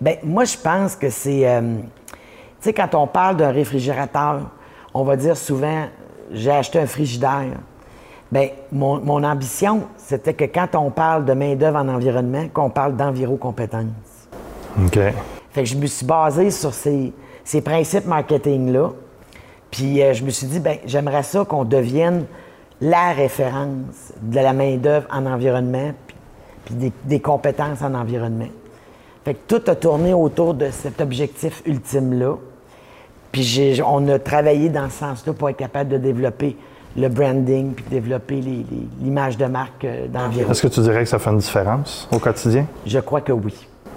[0.00, 1.46] Bien, moi, je pense que c'est.
[1.48, 1.60] euh,
[2.10, 2.16] tu
[2.60, 4.40] sais, quand on parle d'un réfrigérateur,
[4.92, 5.84] on va dire souvent
[6.34, 7.58] j'ai acheté un frigidaire.
[8.30, 12.96] Bien, mon, mon ambition, c'était que quand on parle de main-d'œuvre en environnement, qu'on parle
[12.96, 14.28] d'enviro-compétences.
[14.84, 14.98] OK.
[15.50, 17.12] Fait que je me suis basé sur ces,
[17.44, 18.90] ces principes marketing-là.
[19.70, 22.26] Puis euh, je me suis dit, ben j'aimerais ça qu'on devienne
[22.80, 26.16] la référence de la main-d'œuvre en environnement, puis,
[26.64, 28.48] puis des, des compétences en environnement.
[29.24, 32.36] Fait que tout a tourné autour de cet objectif ultime-là.
[33.34, 36.56] Puis on a travaillé dans ce sens-là pour être capable de développer
[36.96, 38.40] le branding, puis développer
[39.02, 40.52] l'image de marque euh, d'environnement.
[40.52, 42.66] Est-ce que tu dirais que ça fait une différence au quotidien?
[42.86, 43.52] Je crois que oui.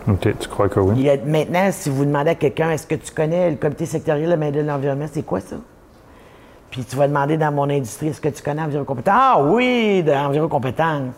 [0.09, 1.07] OK, tu crois que oui?
[1.07, 4.35] A- maintenant, si vous demandez à quelqu'un, est-ce que tu connais le comité sectoriel de
[4.35, 5.57] main de l'environnement, c'est quoi ça?
[6.71, 9.13] Puis tu vas demander dans mon industrie, est-ce que tu connais Environ Compétences?
[9.15, 11.13] Ah oui, de Environ Compétences.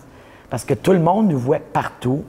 [0.49, 2.23] Parce que tout le monde nous voit partout.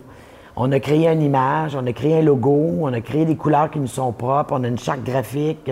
[0.56, 3.70] On a créé une image, on a créé un logo, on a créé des couleurs
[3.70, 5.70] qui nous sont propres, on a une charte graphique,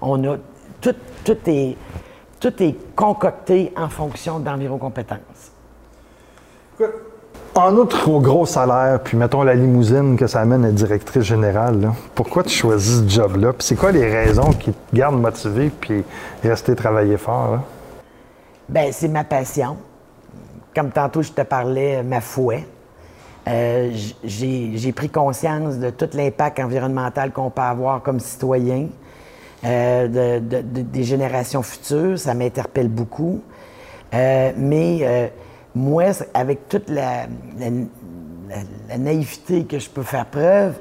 [0.00, 0.36] on a.
[0.80, 1.76] Tout, tout est,
[2.38, 5.52] tout est concocté en fonction d'Environ Compétences.
[7.54, 11.80] En outre au gros salaire, puis mettons la limousine que ça amène à directrice générale,
[11.80, 13.54] là, pourquoi tu choisis ce job-là?
[13.54, 16.04] Puis c'est quoi les raisons qui te gardent motivé puis
[16.42, 17.52] rester travailler fort?
[17.52, 17.62] là?
[18.68, 19.78] Ben, c'est ma passion.
[20.74, 22.66] Comme tantôt, je te parlais, ma fouet.
[23.48, 23.90] Euh,
[24.24, 28.86] j'ai pris conscience de tout l'impact environnemental qu'on peut avoir comme citoyen,
[29.64, 32.18] euh, de- de- de- des générations futures.
[32.18, 33.40] Ça m'interpelle beaucoup.
[34.14, 35.30] Euh, mais
[35.74, 36.04] moi,
[36.34, 37.26] avec toute la,
[37.58, 38.56] la- la-
[38.88, 40.74] la naïveté que je peux faire preuve,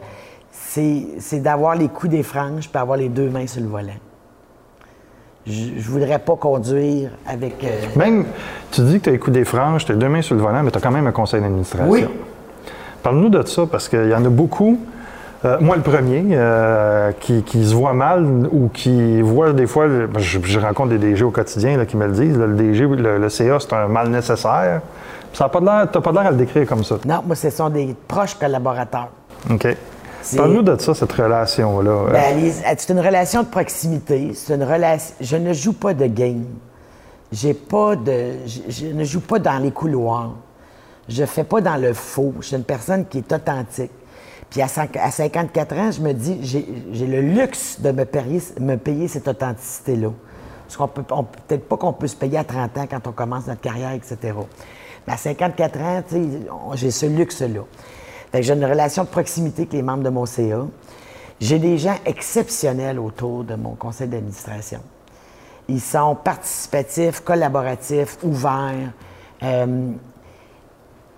[0.51, 3.93] c'est d'avoir les coups des franges puis avoir les deux mains sur le volant.
[5.45, 7.63] Je ne voudrais pas conduire avec.
[7.95, 8.25] Même,
[8.71, 10.41] tu dis que tu as les coups des franges, tu as deux mains sur le
[10.41, 11.91] volant, mais tu as quand même un conseil d'administration.
[11.91, 12.05] Oui.
[13.05, 14.79] Parle-nous de ça, parce qu'il y en a beaucoup
[15.45, 19.85] Euh, moi, le premier, euh, qui, qui, se voit mal ou qui voit des fois,
[20.17, 23.19] je, je rencontre des DG au quotidien là, qui me le disent, le DG, le,
[23.19, 24.81] le CA, c'est un mal nécessaire.
[25.33, 26.95] Ça n'a pas l'air, t'as pas l'air à le décrire comme ça.
[27.05, 29.09] Non, moi, ce sont des proches collaborateurs.
[29.51, 29.67] OK.
[30.35, 32.05] Parle-nous de ça, cette relation-là.
[32.11, 34.31] Ben, c'est une relation de proximité.
[34.33, 35.13] C'est une relation.
[35.21, 36.45] Je ne joue pas de game.
[37.31, 38.31] J'ai pas de.
[38.47, 40.31] Je, ne joue pas dans les couloirs.
[41.07, 42.33] Je fais pas dans le faux.
[42.39, 43.91] Je suis une personne qui est authentique.
[44.49, 49.07] Puis à, 54 ans, je me dis, j'ai le luxe de me payer, me payer
[49.07, 50.09] cette authenticité-là.
[50.65, 53.47] Parce qu'on peut, peut-être pas qu'on peut se payer à 30 ans quand on commence
[53.47, 54.33] notre carrière, etc.
[55.05, 56.03] Mais à 54 ans,
[56.73, 57.61] j'ai ce luxe-là.
[58.33, 60.65] J'ai une relation de proximité avec les membres de mon CA.
[61.39, 64.79] J'ai des gens exceptionnels autour de mon conseil d'administration.
[65.67, 68.91] Ils sont participatifs, collaboratifs, ouverts.
[69.43, 69.91] Euh,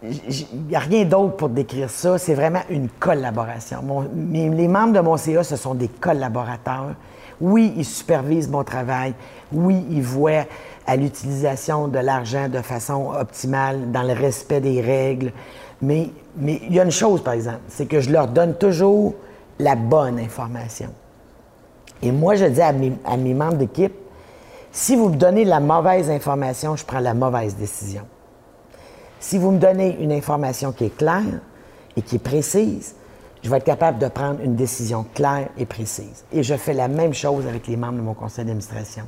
[0.04, 2.18] il n'y a rien d'autre pour décrire ça.
[2.18, 3.84] C'est vraiment une collaboration.
[4.16, 6.94] les membres de mon CA, ce sont des collaborateurs.
[7.40, 9.14] Oui, ils supervisent mon travail.
[9.52, 10.46] Oui, ils voient
[10.86, 15.32] à l'utilisation de l'argent de façon optimale, dans le respect des règles.
[15.82, 16.10] Mais,
[16.42, 19.14] il y a une chose, par exemple, c'est que je leur donne toujours
[19.60, 20.90] la bonne information.
[22.02, 23.94] Et moi, je dis à mes, à mes membres d'équipe,
[24.72, 28.04] si vous me donnez la mauvaise information, je prends la mauvaise décision.
[29.20, 31.42] Si vous me donnez une information qui est claire
[31.96, 32.96] et qui est précise,
[33.44, 36.26] je vais être capable de prendre une décision claire et précise.
[36.32, 39.04] Et je fais la même chose avec les membres de mon conseil d'administration.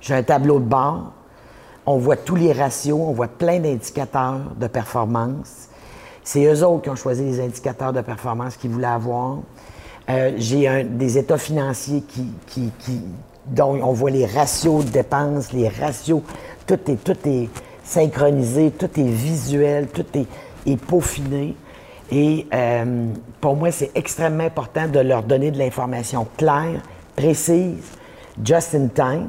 [0.00, 1.12] J'ai un tableau de bord,
[1.86, 5.68] on voit tous les ratios, on voit plein d'indicateurs de performance.
[6.22, 9.38] C'est eux autres qui ont choisi les indicateurs de performance qu'ils voulaient avoir.
[10.08, 13.02] Euh, j'ai des états financiers qui, qui,
[13.46, 16.22] dont on voit les ratios de dépenses, les ratios,
[16.66, 17.48] tout tout est
[17.90, 21.56] synchronisé, tout est visuel, tout est, peaufiné.
[22.12, 23.06] Et euh,
[23.40, 26.80] pour moi, c'est extrêmement important de leur donner de l'information claire,
[27.16, 27.84] précise,
[28.42, 29.28] just in time.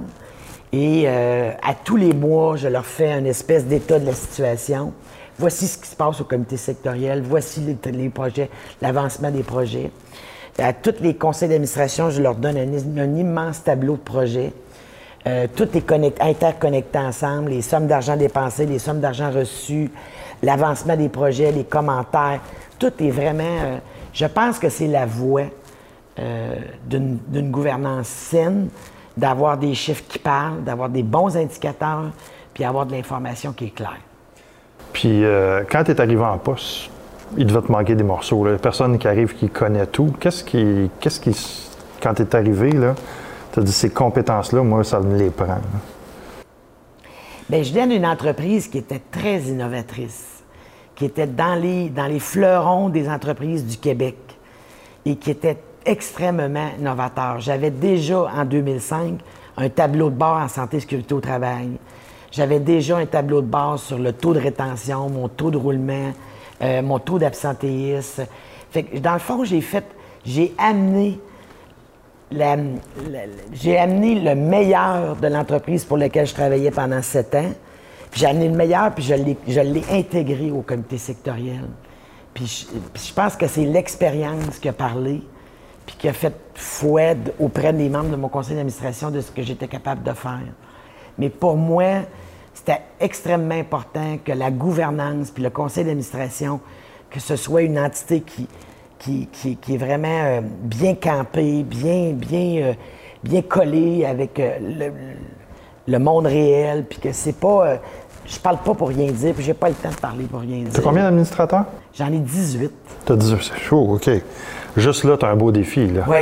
[0.71, 4.93] Et euh, à tous les mois, je leur fais une espèce d'état de la situation.
[5.39, 8.50] Voici ce qui se passe au comité sectoriel, voici les, projets,
[8.82, 9.91] l'avancement des projets.
[10.60, 14.54] À tous les conseils d'administration, je leur donne un, immense tableau de projets.
[15.27, 19.91] Euh, tout est interconnecté ensemble, les sommes d'argent dépensées, les sommes d'argent reçues,
[20.41, 22.39] l'avancement des projets, les commentaires.
[22.79, 23.43] Tout est vraiment.
[23.43, 23.77] Euh,
[24.13, 25.43] je pense que c'est la voie
[26.19, 26.55] euh,
[26.88, 28.69] d'une gouvernance saine,
[29.15, 32.12] d'avoir des chiffres qui parlent, d'avoir des bons indicateurs,
[32.53, 33.99] puis avoir de l'information qui est claire.
[34.91, 35.23] Puis
[35.69, 36.89] quand tu es arrivé en poste,
[37.38, 38.43] il devait te manquer des morceaux.
[38.43, 38.57] Là.
[38.57, 40.13] Personne qui arrive qui connaît tout.
[40.19, 41.69] Qu'est-ce qui, qu'est-ce qui,
[42.01, 42.95] quand tu es arrivé, là,
[43.65, 45.59] ces compétences-là, moi, ça me les prend.
[47.49, 50.43] Bien, je viens d'une entreprise qui était très innovatrice,
[50.95, 54.15] qui était dans les, dans les fleurons des entreprises du Québec
[55.05, 57.39] et qui était extrêmement novateur.
[57.39, 59.19] J'avais déjà, en 2005,
[59.57, 61.71] un tableau de bord en santé sécurité au travail.
[62.31, 66.13] J'avais déjà un tableau de base sur le taux de rétention, mon taux de roulement,
[66.61, 68.25] euh, mon taux d'absentéisme.
[68.69, 69.83] Fait que, dans le fond, j'ai fait,
[70.23, 71.19] j'ai amené
[72.31, 77.51] j'ai amené le meilleur de l'entreprise pour laquelle je travaillais pendant sept ans.
[78.13, 81.65] J'ai amené le meilleur, puis je l'ai intégré au comité sectoriel.
[82.33, 85.21] Puis je, pense que c'est l'expérience qui a parlé,
[85.85, 89.43] puis qui a fait fouet auprès des membres de mon conseil d'administration de ce que
[89.43, 90.39] j'étais capable de faire.
[91.17, 92.03] Mais pour moi,
[92.53, 96.61] c'était extrêmement important que la gouvernance puis le conseil d'administration,
[97.09, 98.47] que ce soit une entité qui,
[99.01, 99.27] qui,
[99.61, 102.73] qui, est vraiment euh, bien campée, bien, bien, euh,
[103.23, 104.91] bien collée avec euh, le,
[105.91, 107.79] le, monde réel, puis que c'est pas.
[108.25, 110.59] je parle pas pour rien dire, puis j'ai pas le temps de parler pour rien
[110.63, 110.71] dire.
[110.73, 111.65] T'as combien d'administrateurs?
[111.93, 112.71] J'en ai 18.
[113.05, 114.09] T'as 18, c'est chaud, OK.
[114.77, 116.03] Juste là, tu as un beau défi, là.
[116.07, 116.19] Oui.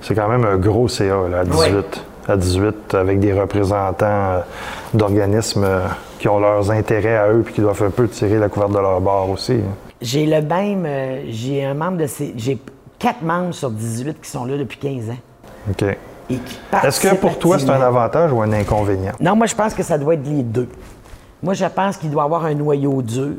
[0.00, 4.44] C'est quand même un gros CA, là, à 18 à 18 avec des représentants
[4.94, 5.66] d'organismes
[6.20, 8.78] qui ont leurs intérêts à eux puis qui doivent un peu tirer la couverte de
[8.78, 9.54] leur bord aussi.
[9.54, 9.91] Hein.
[10.02, 12.58] J'ai le même, euh, j'ai un membre de ces, j'ai
[12.98, 15.16] quatre membres sur 18 qui sont là depuis 15 ans.
[15.70, 15.96] OK.
[16.84, 19.12] Est-ce que pour toi, c'est un avantage ou un inconvénient?
[19.20, 20.68] Non, moi, je pense que ça doit être les deux.
[21.42, 23.34] Moi, je pense qu'il doit y avoir un noyau dur.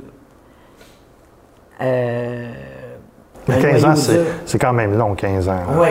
[1.82, 2.52] Euh,
[3.46, 3.96] 15 ans,
[4.46, 5.60] c'est quand même long, 15 ans.
[5.78, 5.90] Oui.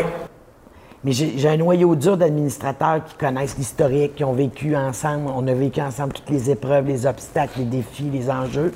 [1.04, 5.52] Mais j'ai un noyau dur d'administrateurs qui connaissent l'historique, qui ont vécu ensemble, on a
[5.52, 8.72] vécu ensemble toutes les épreuves, les obstacles, les défis, les enjeux.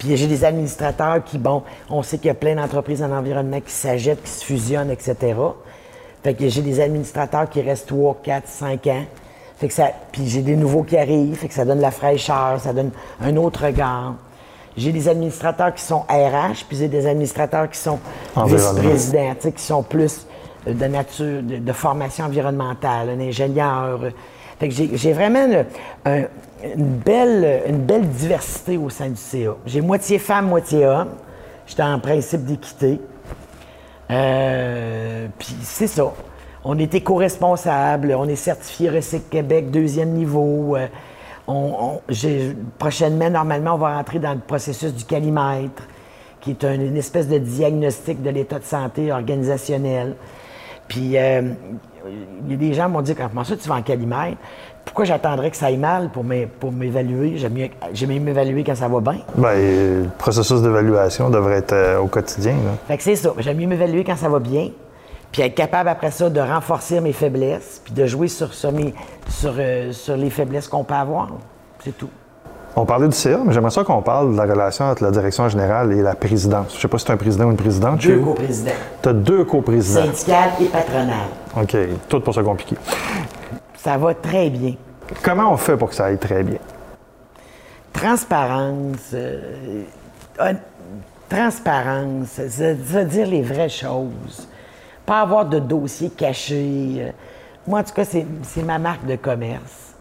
[0.00, 3.60] Puis j'ai des administrateurs qui, bon, on sait qu'il y a plein d'entreprises en environnement
[3.60, 5.14] qui s'ajettent, qui se fusionnent, etc.
[6.24, 9.04] Fait que j'ai des administrateurs qui restent 3, 4, 5 ans.
[9.58, 12.58] Fait que ça, puis j'ai des nouveaux qui arrivent, fait que ça donne la fraîcheur,
[12.60, 12.90] ça donne
[13.22, 14.14] un autre regard.
[14.76, 17.98] j'ai des administrateurs qui sont RH, puis j'ai des administrateurs qui sont
[18.46, 20.26] vice-présidents, qui sont plus
[20.66, 24.00] de nature, de, de formation environnementale, un ingénieur.
[24.58, 25.46] Fait que j'ai vraiment
[26.06, 26.24] un-
[26.76, 27.62] une belle,
[28.08, 29.56] diversité au sein du CA.
[29.66, 31.08] J'ai moitié femme, moitié homme.
[31.66, 33.00] J'étais en principe d'équité.
[34.10, 36.12] Euh, Puis c'est ça.
[36.64, 40.76] On est éco-responsable, on est certifié Recycle Québec deuxième niveau.
[40.76, 40.86] euh,
[42.78, 45.82] prochainement, normalement, on va rentrer dans le processus du calimètre,
[46.40, 50.14] qui est un- une espèce de diagnostic de l'état de santé organisationnel.
[50.86, 51.42] Puis euh,
[52.46, 54.36] il y a des gens qui m'ont dit comment ça tu vas en calimètre?
[54.84, 57.34] Pourquoi j'attendrais que ça aille mal pour m'é- pour m'évaluer?
[57.36, 59.18] J'aime mieux, m'évaluer quand ça va bien.
[59.36, 62.52] Ben, le processus d'évaluation devrait être euh, au quotidien.
[62.52, 62.72] là.
[62.88, 63.32] Fait que c'est ça.
[63.38, 64.70] J'aime mieux m'évaluer quand ça va bien,
[65.30, 68.94] puis être capable après ça de renforcer mes faiblesses, puis de jouer sur, sur, mes,
[69.28, 71.28] sur, euh, sur les faiblesses qu'on peut avoir.
[71.84, 72.08] C'est tout.
[72.76, 75.48] On parlait du CA, mais j'aimerais ça qu'on parle de la relation entre la direction
[75.48, 76.74] générale et la présidence.
[76.76, 78.00] Je sais pas si c'est un président ou une présidente.
[78.00, 78.70] Deux coprésidents,
[79.02, 80.04] Tu as deux coprésidents.
[80.04, 81.16] syndical et patronal.
[81.56, 81.76] OK,
[82.08, 82.76] tout pour ça compliqué.
[83.76, 84.74] Ça va très bien.
[85.22, 86.58] Comment on fait pour que ça aille très bien?
[87.92, 89.40] Transparence, euh,
[91.28, 94.48] transparence, dire les vraies choses.
[95.04, 96.96] Pas avoir de dossier caché.
[96.98, 97.10] euh.
[97.66, 99.94] Moi, en tout cas, c'est c'est ma marque de commerce.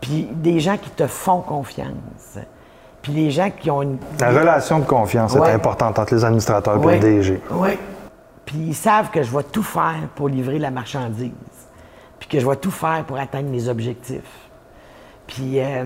[0.00, 2.38] Puis des gens qui te font confiance.
[3.02, 3.98] Puis les gens qui ont une.
[4.18, 5.48] La relation de confiance Ouais.
[5.50, 6.94] est importante entre les administrateurs et Ouais.
[6.98, 7.40] le DG.
[7.52, 7.78] Oui.
[8.50, 11.30] Puis ils savent que je vais tout faire pour livrer la marchandise.
[12.18, 14.48] Puis que je vais tout faire pour atteindre mes objectifs.
[15.28, 15.84] Puis euh,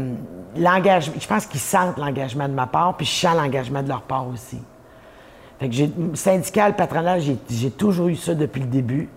[0.56, 4.00] l'engagement, je pense qu'ils sentent l'engagement de ma part, puis je sens l'engagement de leur
[4.00, 4.62] part aussi.
[5.60, 9.10] Fait que j'ai, syndical, patronal, j'ai, j'ai toujours eu ça depuis le début.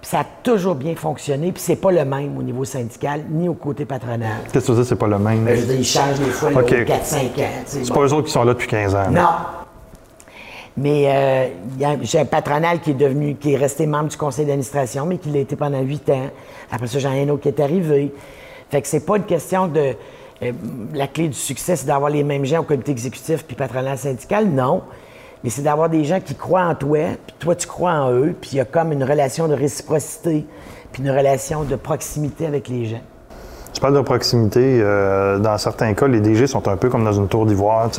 [0.00, 3.50] Puis ça a toujours bien fonctionné, puis c'est pas le même au niveau syndical, ni
[3.50, 4.30] au côté patronal.
[4.50, 5.44] Qu'est-ce que tu veux dire, c'est pas le même?
[5.44, 6.72] Ben, je veux dire, ils changent des fois, là, OK.
[6.72, 7.62] aux 4-5 ans.
[7.66, 7.94] C'est bon.
[7.94, 9.10] pas eux autres qui sont là depuis 15 ans.
[9.10, 9.28] Non.
[10.76, 15.04] Mais euh, j'ai un patronal qui est devenu, qui est resté membre du conseil d'administration,
[15.06, 16.30] mais qui l'a été pendant huit ans.
[16.70, 18.12] Après ça, j'en ai un autre qui est arrivé.
[18.70, 19.94] Fait que c'est pas une question de.
[20.42, 20.52] euh,
[20.94, 24.48] la clé du succès, c'est d'avoir les mêmes gens au comité exécutif puis patronal syndical.
[24.48, 24.82] Non.
[25.44, 28.34] Mais c'est d'avoir des gens qui croient en toi, puis toi, tu crois en eux,
[28.40, 30.46] puis il y a comme une relation de réciprocité,
[30.92, 33.00] puis une relation de proximité avec les gens.
[33.72, 34.80] Tu parles de proximité.
[34.82, 37.90] euh, dans certains cas, les DG sont un peu comme dans une tour d'ivoire,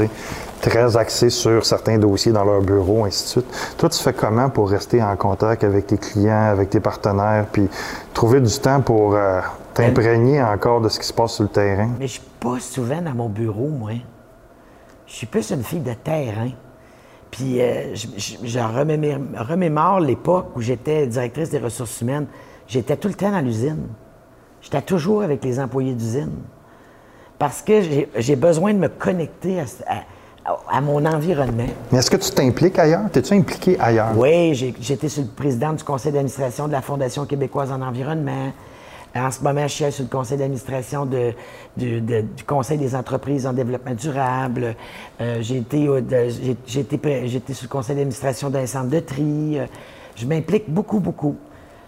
[0.62, 3.76] très axés sur certains dossiers dans leur bureau, ainsi de suite.
[3.78, 7.68] Toi, tu fais comment pour rester en contact avec tes clients, avec tes partenaires, puis
[8.14, 9.42] trouver du temps pour euh,
[9.74, 11.90] t'imprégner encore de ce qui se passe sur le terrain?
[12.00, 13.92] Mais je suis pas souvent dans mon bureau, moi.
[15.08, 16.50] Je suis plus une fille de terrain.
[17.30, 19.20] Puis euh, je remémore,
[19.50, 22.28] remémore l'époque où j'étais directrice des ressources humaines.
[22.68, 23.88] J'étais tout le temps dans l'usine.
[24.64, 26.32] J'étais toujours avec les employés d'usine.
[27.38, 27.82] Parce que
[28.18, 31.66] j'ai- besoin de me connecter à, ce- à- à mon environnement.
[31.92, 33.10] Mais est-ce que tu t'impliques ailleurs?
[33.12, 34.18] T'es-tu impliqué ailleurs?
[34.18, 38.52] Oui, j'étais sur le président du conseil d'administration de la Fondation québécoise en environnement.
[39.16, 41.34] En ce moment, je suis sur le conseil d'administration de-
[41.78, 44.76] du- de- du Conseil des entreprises en développement durable.
[45.22, 49.60] Euh, j'ai été, été sur le conseil d'administration d'un centre de tri.
[49.60, 49.66] Euh,
[50.16, 51.36] je m'implique beaucoup, beaucoup.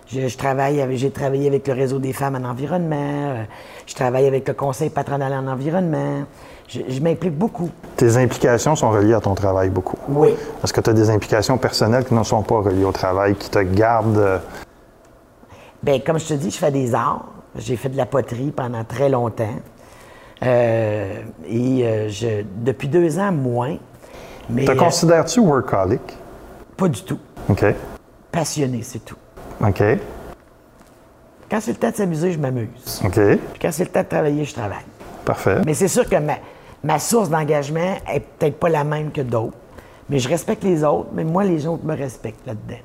[0.08, 2.96] Je, je travaille j'ai travaillé avec le réseau des femmes en environnement.
[3.36, 3.44] Euh,
[3.88, 6.24] je travaille avec le conseil patronal en environnement.
[6.68, 7.70] Je, je m'implique beaucoup.
[7.96, 9.98] Tes implications sont reliées à ton travail beaucoup.
[10.10, 10.30] Oui.
[10.64, 13.50] Est-ce que tu as des implications personnelles qui ne sont pas reliées au travail, qui
[13.50, 14.18] te gardent...
[14.18, 14.40] euh,
[15.84, 17.26] Bien, comme je te dis, je fais des arts.
[17.58, 19.56] J'ai fait de la poterie pendant très longtemps.
[20.44, 23.78] Euh, et euh, je, depuis deux ans, moins.
[24.50, 26.02] Mais Te euh, considères-tu workaholic?
[26.76, 27.20] pas du tout.
[27.50, 27.64] OK.
[28.32, 29.16] Passionné, c'est tout.
[29.62, 29.84] OK.
[31.50, 33.02] Quand c'est le temps de s'amuser, je m'amuse.
[33.06, 33.14] OK.
[33.14, 34.86] Puis quand c'est le temps de travailler, je travaille.
[35.24, 35.62] Parfait.
[35.66, 36.36] Mais c'est sûr que ma,
[36.84, 39.58] ma source d'engagement est peut-être pas la même que d'autres.
[40.10, 42.80] Mais je respecte les autres, mais moi, les autres me respectent là-dedans.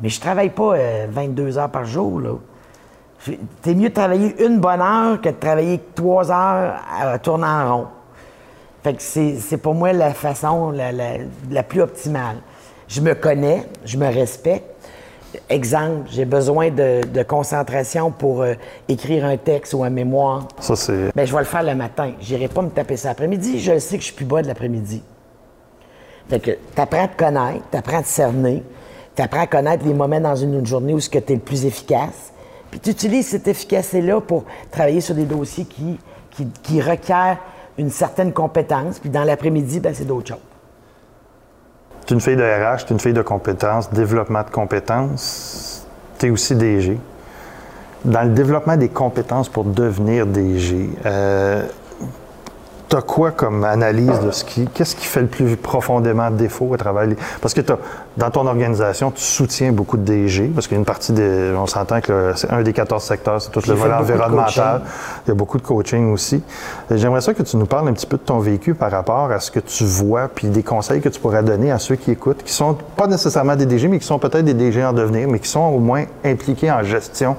[0.00, 2.30] Mais je travaille pas euh, 22 heures par jour, là.
[3.62, 7.76] T'es mieux de travailler une bonne heure que de travailler trois heures à tourner en
[7.76, 7.86] rond.
[8.84, 11.16] Fait que c'est c'est pour moi la façon la, la-
[11.50, 12.36] la plus optimale.
[12.86, 14.75] Je me connais, je me respecte.
[15.48, 18.54] Exemple, j'ai besoin de, de concentration pour euh,
[18.88, 20.48] écrire un texte ou un mémoire.
[20.60, 21.12] Ça, c'est...
[21.14, 22.12] Ben, je vais le faire le matin.
[22.20, 23.60] J'irai pas me taper ça l'après-midi.
[23.60, 25.02] Je sais que je suis plus bas de l'après-midi.
[26.28, 28.62] Fait que tu apprends à te connaître, tu apprends à te cerner,
[29.14, 31.64] tu apprends à connaître les moments dans une, une journée où tu es le plus
[31.64, 32.32] efficace.
[32.70, 35.98] Puis tu utilises cette efficacité-là pour travailler sur des dossiers qui,
[36.30, 37.38] qui, qui requièrent
[37.78, 38.98] une certaine compétence.
[38.98, 40.38] Puis dans l'après-midi, ben, c'est d'autres choses.
[42.06, 45.86] Tu es une fille de RH, tu es une fille de compétences, développement de compétences.
[46.18, 46.98] Tu es aussi DG.
[48.04, 51.08] Dans le développement des compétences pour devenir DG, tu
[52.88, 54.66] tu as quoi comme analyse de ce qui.
[54.66, 57.16] Qu'est-ce qui fait le plus profondément défaut à travers les.
[57.40, 57.60] Parce que
[58.16, 61.52] dans ton organisation, tu soutiens beaucoup de DG, parce qu'il y a une partie des.
[61.56, 64.82] On s'entend que c'est un des 14 secteurs, c'est tout le volet environnemental.
[65.26, 66.42] Il y a beaucoup de coaching aussi.
[66.90, 69.40] J'aimerais ça que tu nous parles un petit peu de ton vécu par rapport à
[69.40, 72.42] ce que tu vois, puis des conseils que tu pourrais donner à ceux qui écoutent,
[72.44, 75.40] qui sont pas nécessairement des DG, mais qui sont peut-être des DG en devenir, mais
[75.40, 77.36] qui sont au moins impliqués en gestion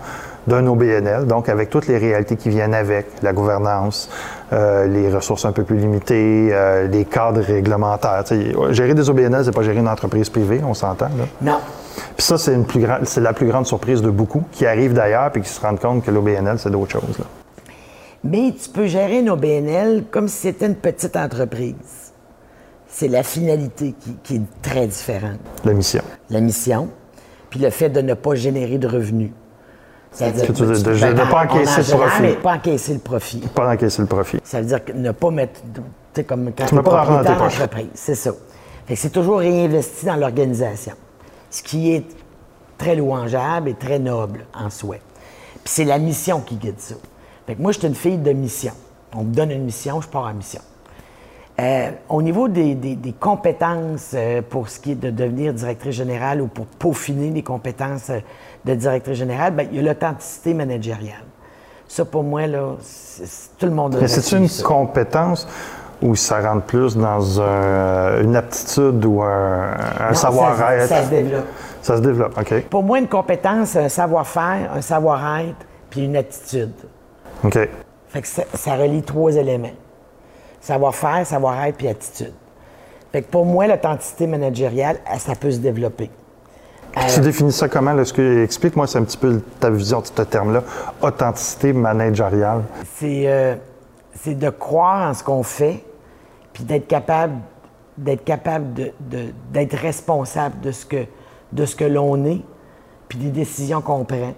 [0.47, 4.09] d'un OBNL, donc avec toutes les réalités qui viennent avec, la gouvernance,
[4.53, 8.23] euh, les ressources un peu plus limitées, euh, les cadres réglementaires.
[8.71, 11.09] gérer des OBNL, c'est pas gérer une entreprise privée, on s'entend.
[11.17, 11.25] Là.
[11.41, 11.57] Non.
[12.15, 14.93] Puis ça, c'est, une plus grande, c'est la plus grande surprise de beaucoup qui arrivent
[14.93, 17.17] d'ailleurs puis qui se rendent compte que l'OBNL, c'est d'autres choses.
[17.19, 17.25] Là.
[18.23, 21.75] Mais tu peux gérer une OBNL comme si c'était une petite entreprise.
[22.87, 25.39] C'est la finalité qui, qui est très différente.
[25.65, 26.01] La mission.
[26.29, 26.87] La mission,
[27.49, 29.31] puis le fait de ne pas générer de revenus.
[30.11, 32.33] C'est-à-dire de, ne pas encaisser le profit.
[32.41, 33.39] Pas encaisser le profit.
[33.53, 34.39] Pas encaisser le profit.
[34.43, 35.81] Ça veut dire que ne pas mettre, tu
[36.13, 38.31] sais, comme quand tu es propriétaire d'entreprise, c'est ça.
[38.95, 40.93] c'est toujours réinvesti dans l'organisation,
[41.49, 42.05] ce qui est
[42.77, 44.97] très louangeable et très noble en soi.
[45.63, 46.95] Puis c'est la mission qui guide ça.
[47.45, 48.73] Fait que moi, je suis une fille de mission.
[49.15, 50.61] On me donne une mission, je pars en mission.
[51.59, 52.77] Euh, au niveau des,
[53.19, 58.11] compétences euh, pour ce qui est de devenir directrice générale ou pour peaufiner les compétences
[58.11, 58.19] euh,
[58.67, 61.23] de directrice générale, bien, il y a l'authenticité managériale.
[61.87, 62.75] Ça, pour moi, là,
[63.57, 65.47] tout le monde Mais c'est une compétence
[66.01, 70.87] ou ça rentre plus dans une aptitude ou un, savoir-être?
[70.87, 71.45] Ça, se développe.
[71.81, 72.63] Ça se développe, OK.
[72.69, 76.73] Pour moi, une compétence, un savoir-faire, un savoir-être, puis une attitude.
[77.43, 77.57] OK.
[78.09, 79.71] Fait que ça, ça relie trois éléments.
[80.59, 82.33] Savoir-faire, savoir-être, puis attitude.
[83.11, 86.11] Fait que pour moi, l'authenticité managériale, ça peut se développer.
[87.13, 87.97] Tu définis ça comment?
[87.97, 90.63] Explique-moi, c'est un petit peu ta vision de ce terme-là.
[91.01, 92.63] Authenticité managériale.
[93.03, 93.55] Euh,
[94.15, 95.83] c'est de croire en ce qu'on fait,
[96.53, 97.33] puis d'être capable
[97.97, 98.91] d'être capable
[99.51, 101.05] d'être responsable de ce que,
[101.51, 102.41] de ce que l'on est,
[103.07, 104.33] puis des décisions qu'on prend.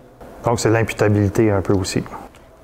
[0.45, 2.03] Donc, c'est l'imputabilité un peu aussi.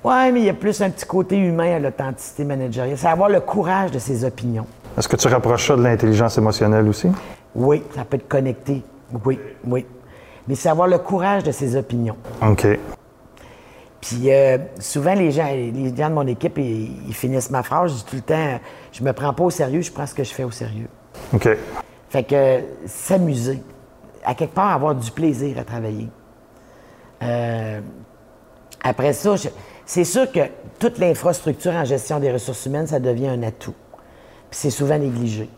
[0.02, 2.96] Oui, mais il y a plus un petit côté humain à l'authenticité managériale.
[2.96, 4.66] C'est avoir le courage de ses opinions.
[4.96, 7.08] Est-ce que tu rapproches ça de l'intelligence émotionnelle aussi?
[7.54, 8.82] Oui, ça peut être connecté.
[9.24, 9.86] Oui, oui.
[10.48, 12.16] Mais c'est avoir le courage de ses opinions.
[12.42, 12.66] OK.
[14.00, 17.96] Puis euh, souvent, les gens, les gens de mon équipe, ils, finissent ma phrase, je
[17.96, 18.60] dis tout le temps,
[18.92, 20.88] je me prends pas au sérieux, je prends ce que je fais au sérieux.
[21.32, 21.48] OK.
[22.08, 23.60] Fait que s'amuser,
[24.24, 26.08] à quelque part, avoir du plaisir à travailler.
[27.22, 27.80] Euh,
[28.84, 29.48] après ça, je,
[29.84, 30.40] c'est sûr que
[30.78, 33.74] toute l'infrastructure en gestion des ressources humaines, ça devient un atout.
[34.50, 35.48] Puis c'est souvent négligé.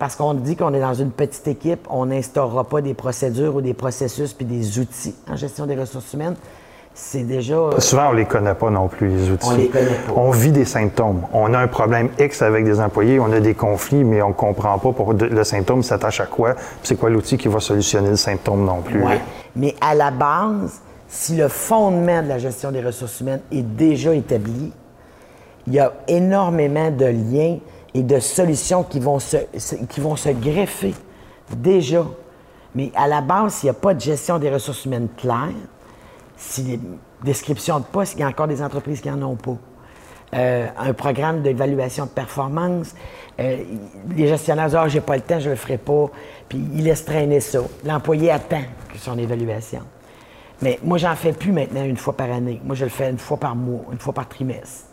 [0.00, 3.60] Parce qu'on dit qu'on est dans une petite équipe, on n'instaurera pas des procédures ou
[3.60, 6.36] des processus puis des outils en gestion des ressources humaines.
[6.94, 7.56] C'est déjà.
[7.56, 9.46] Euh, souvent, on ne les connaît pas non plus, les outils.
[9.46, 10.12] On les connaît pas.
[10.16, 11.20] On vit des symptômes.
[11.34, 14.34] On a un problème X avec des employés, on a des conflits, mais on ne
[14.34, 18.16] comprend pas pour le symptôme s'attache à quoi, c'est quoi l'outil qui va solutionner le
[18.16, 19.04] symptôme non plus.
[19.04, 19.12] Oui.
[19.54, 24.14] Mais à la base, si le fondement de la gestion des ressources humaines est déjà
[24.14, 24.72] établi,
[25.66, 27.58] il y a énormément de liens
[27.94, 29.36] et de solutions qui vont se,
[29.88, 30.94] qui vont se greffer
[31.56, 32.06] déjà.
[32.74, 35.48] Mais à la base, s'il n'y a pas de gestion des ressources humaines claire,
[36.36, 36.80] si les
[37.24, 39.56] descriptions de postes, il y a encore des entreprises qui n'en ont pas.
[40.32, 42.94] Euh, un programme d'évaluation de performance,
[43.40, 43.64] euh,
[44.16, 46.06] les gestionnaires disent Ah, j'ai pas le temps, je le ferai pas,
[46.48, 47.60] puis ils laissent traîner ça.
[47.84, 48.62] L'employé attend
[48.96, 49.80] son évaluation.
[50.62, 52.60] Mais moi, j'en fais plus maintenant une fois par année.
[52.64, 54.84] Moi, je le fais une fois par mois, une fois par trimestre.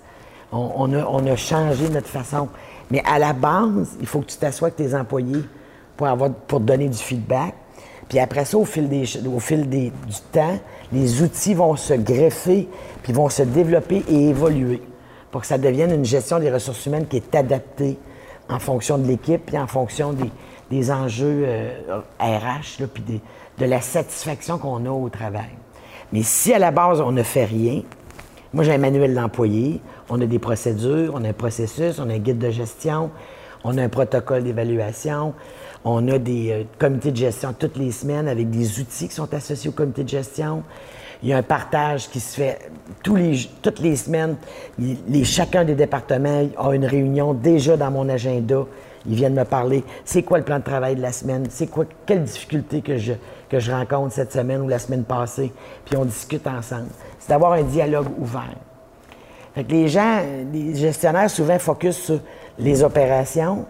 [0.51, 2.47] On, a, changé notre façon.
[2.91, 5.43] Mais à la base, il faut que tu t'assoies avec tes employés
[5.95, 7.53] pour, avoir, pour donner du feedback.
[8.07, 9.91] Puis après ça, au fil, des, au fil du
[10.31, 10.57] temps,
[10.93, 12.69] les outils vont se greffer,
[13.03, 14.81] puis vont se développer et évoluer
[15.31, 17.97] pour que ça devienne une gestion des ressources humaines qui est adaptée
[18.49, 20.15] en fonction de l'équipe, puis en fonction
[20.71, 21.45] des, enjeux
[22.19, 23.21] RH, euh, puis des,
[23.57, 25.49] de la satisfaction qu'on a au travail.
[26.13, 27.81] Mais si à la base, on ne fait rien,
[28.53, 32.13] moi j'ai un manuel d'employé, on a des procédures, on a un processus, on a
[32.13, 33.11] un guide de gestion,
[33.63, 35.33] on a un protocole d'évaluation,
[35.83, 39.33] on a des euh, comités de gestion toutes les semaines avec des outils qui sont
[39.33, 40.63] associés au comité de gestion.
[41.23, 44.35] Il y a un partage qui se fait toutes les semaines.
[45.23, 48.65] Chacun des départements a une réunion déjà dans mon agenda.
[49.07, 49.83] Ils viennent me parler.
[50.05, 51.47] C'est quoi le plan de travail de la semaine?
[51.49, 53.13] C'est quoi, quelles difficultés que je,
[53.49, 55.51] que je rencontre cette semaine ou la semaine passée,
[55.85, 56.89] puis on discute ensemble.
[57.19, 58.55] C'est d'avoir un dialogue ouvert.
[59.57, 60.19] Fait que les gens,
[60.53, 62.19] les gestionnaires souvent focus sur
[62.59, 63.65] les opérations,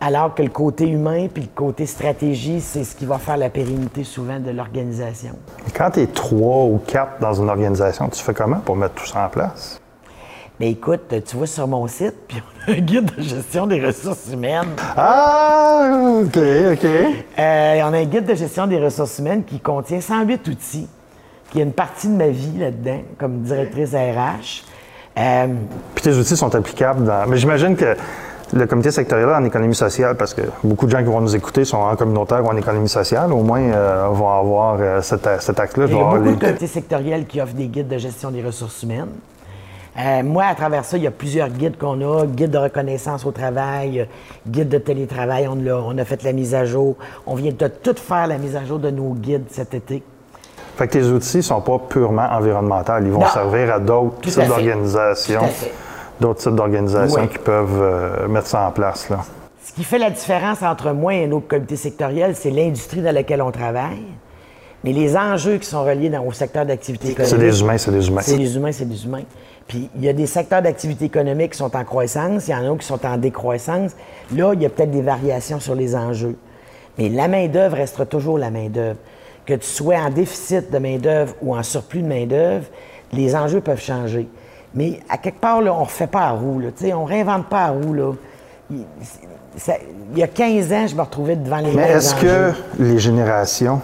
[0.00, 3.50] alors que le côté humain puis le côté stratégie, c'est ce qui va faire la
[3.50, 5.32] pérennité souvent de l'organisation.
[5.76, 9.06] Quand tu es trois ou quatre dans une organisation, tu fais comment pour mettre tout
[9.06, 9.80] ça en place?
[10.60, 13.84] Mais écoute, tu vois sur mon site, puis on a un guide de gestion des
[13.84, 14.76] ressources humaines.
[14.96, 16.84] Ah, OK, OK.
[16.84, 20.86] Euh, on a un guide de gestion des ressources humaines qui contient 108 outils,
[21.50, 24.75] qui a une partie de ma vie là-dedans, comme directrice RH.
[25.18, 25.46] Euh,
[25.94, 27.26] Puis tes outils sont applicables dans.
[27.26, 27.96] Mais j'imagine que
[28.52, 31.64] le comité sectoriel en économie sociale, parce que beaucoup de gens qui vont nous écouter
[31.64, 35.58] sont en communautaire ou en économie sociale, au moins euh, vont avoir euh, cet, cet
[35.58, 35.86] acte-là.
[35.88, 38.42] il y a beaucoup les- de comités sectoriels qui offrent des guides de gestion des
[38.42, 39.08] ressources humaines.
[39.98, 42.26] Euh, moi, à travers ça, il y a plusieurs guides qu'on a.
[42.26, 44.06] Guide de reconnaissance au travail,
[44.46, 46.96] guide de télétravail, on, l'a- on a fait la mise à jour.
[47.26, 50.02] On vient de tout faire la mise à jour de nos guides cet été.
[50.76, 52.92] Fait que tes outils sont pas purement environnementaux.
[53.00, 53.26] Ils vont Non.
[53.28, 55.40] servir à d'autres types d'organisations.
[56.20, 57.28] D'autres types d'organisations Oui.
[57.28, 59.08] qui peuvent euh, mettre ça en place.
[59.10, 59.18] Là.
[59.64, 63.14] Ce qui fait la différence entre moi et un autre comité sectoriel, c'est l'industrie dans
[63.14, 64.02] laquelle on travaille,
[64.84, 67.30] mais les enjeux qui sont reliés dans- au secteur d'activité économique.
[67.34, 68.20] C'est des humains, c'est des humains.
[68.22, 69.22] C'est des humains, c'est des humains.
[69.66, 72.72] Puis il y a des secteurs d'activité économique qui sont en croissance, il y en
[72.72, 73.92] a qui sont en décroissance.
[74.34, 76.36] Là, il y a peut-être des variations sur les enjeux.
[76.98, 78.96] Mais la main-d'œuvre restera toujours la main-d'œuvre.
[79.46, 82.66] Que tu sois en déficit de main-d'œuvre ou en surplus de main-d'œuvre,
[83.12, 84.28] les enjeux peuvent changer.
[84.74, 86.58] Mais à quelque part, là, on ne refait pas à roue.
[86.60, 86.68] Là.
[86.94, 87.94] On ne réinvente pas à roue.
[87.94, 88.12] Là.
[88.70, 88.84] Il,
[89.56, 89.76] ça-
[90.12, 92.98] il y a 15 ans, je me retrouvais devant les Mais mêmes est-ce que les
[92.98, 93.80] générations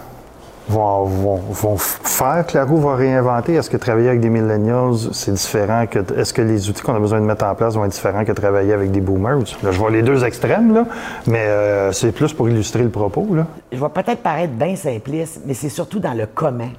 [0.69, 3.53] vont, vont, vont faire que la roue va réinventer?
[3.55, 5.99] Est-ce que travailler avec des millennials, c'est différent que.
[6.17, 8.31] Est-ce que les outils qu'on a besoin de mettre en place vont être différents que
[8.31, 9.39] travailler avec des boomers?
[9.61, 10.85] Là, je vois les deux extrêmes, là,
[11.27, 13.27] mais euh, c'est plus pour illustrer le propos.
[13.33, 13.45] Là.
[13.71, 16.69] je vais peut-être paraître bien simpliste, mais c'est surtout dans le comment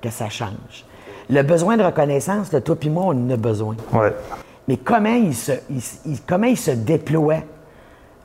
[0.00, 0.84] que ça change.
[1.28, 3.76] Le besoin de reconnaissance, le toi puis moi, on en a besoin.
[3.92, 4.12] Ouais.
[4.68, 7.38] Mais comment il se, il- il- comment il se déploie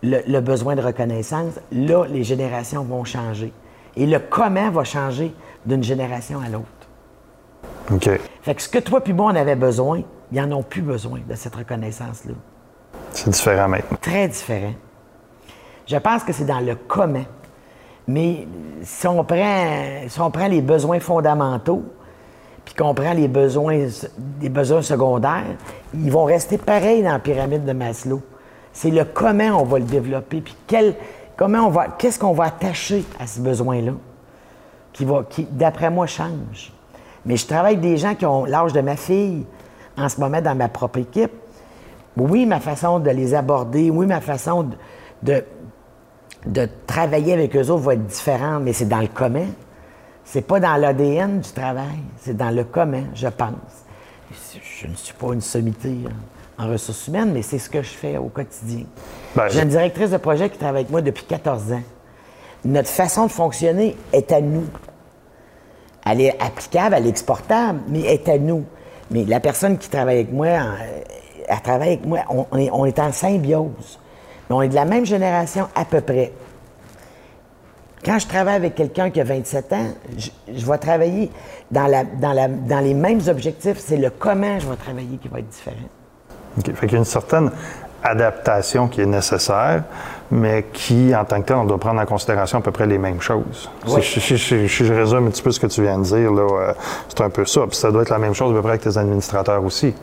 [0.03, 3.51] le, le besoin de reconnaissance, là, les générations vont changer.
[3.97, 5.33] Et le comment va changer
[5.65, 6.65] d'une génération à l'autre.
[7.91, 8.09] OK.
[8.41, 11.19] Fait que ce que toi puis moi, on avait besoin, ils n'en ont plus besoin
[11.27, 12.33] de cette reconnaissance-là.
[13.11, 13.97] C'est différent maintenant.
[14.01, 14.73] Très différent.
[15.87, 17.25] Je pense que c'est dans le comment.
[18.07, 18.47] Mais
[18.83, 21.83] si on prend, si on prend les besoins fondamentaux,
[22.63, 23.87] puis qu'on prend les besoins,
[24.41, 25.43] les besoins secondaires,
[25.93, 28.21] ils vont rester pareils dans la pyramide de Maslow.
[28.73, 30.95] C'est le comment on va le développer, puis quel,
[31.36, 33.93] comment on va, qu'est-ce qu'on va attacher à ce besoin-là,
[34.93, 36.71] qui, va, qui, d'après moi, change.
[37.25, 39.45] Mais je travaille avec des gens qui ont l'âge de ma fille
[39.97, 41.31] en ce moment dans ma propre équipe.
[42.17, 44.69] Oui, ma façon de les aborder, oui, ma façon
[45.21, 45.43] de,
[46.88, 49.47] travailler avec eux autres va être différente, mais c'est dans le comment.
[50.23, 53.83] C'est pas dans l'ADN du travail, c'est dans le comment, je pense.
[54.81, 57.89] Je ne suis pas une sommité en, en ressources humaines, mais c'est ce que je
[57.89, 58.86] fais au quotidien.
[59.36, 61.84] Ben, J'ai une directrice de projet qui travaille avec moi depuis 14 ans.
[62.64, 64.66] Notre façon de fonctionner est à nous.
[66.06, 68.64] Elle est applicable, elle est exportable, mais est à nous.
[69.12, 70.47] Mais la personne qui travaille avec moi,
[71.47, 73.99] elle travaille avec moi, on, on est, on est en symbiose.
[74.49, 76.32] Mais on est de la même génération à peu près.
[78.03, 79.88] Quand je travaille avec quelqu'un qui a 27 ans,
[80.18, 81.32] je, je vais travailler
[81.72, 83.80] dans, la, dans, la, dans les mêmes objectifs.
[83.80, 85.76] C'est le comment je vais travailler qui va être différent.
[86.64, 87.51] Fait qu'il y a une certaine
[88.03, 89.84] adaptation qui est nécessaire,
[90.32, 92.97] mais qui, en tant que tel, on doit prendre en considération à peu près les
[92.97, 93.70] mêmes choses.
[93.88, 94.01] Oui.
[94.03, 96.74] Si, je résume un petit peu ce que tu viens de dire, là, euh,
[97.10, 97.62] c'est un peu ça.
[97.68, 99.93] Puis ça doit être la même chose à peu près avec tes administrateurs aussi.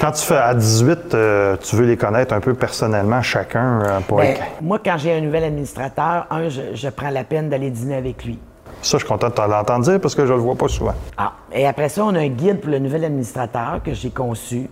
[0.00, 4.00] Quand tu fais à 18, euh, tu veux les connaître un peu personnellement, chacun, euh,
[4.06, 7.70] pour Ben, être- moi, quand j'ai un nouvel administrateur, un, je, prends la peine d'aller
[7.70, 8.38] dîner avec lui.
[8.80, 10.94] Ça, je suis content de t'en- l'entendre dire parce que je le vois pas souvent.
[11.16, 14.70] Ah, et après ça, on a un guide pour le nouvel administrateur que j'ai conçu,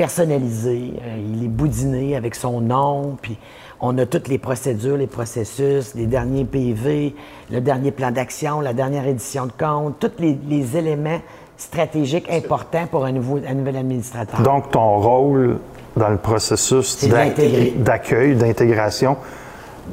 [0.00, 0.94] personnalisé.
[1.02, 3.36] Euh, il est boudiné avec son nom, puis
[3.82, 7.14] on a toutes les procédures, les processus, les derniers PV,
[7.50, 11.20] le dernier plan d'action, la dernière édition de compte, tous les, les éléments
[11.58, 14.40] stratégiques importants pour un, nouveau, un nouvel administrateur.
[14.40, 15.58] Donc, ton rôle
[15.94, 19.18] dans le processus d'accueil, d'intégration,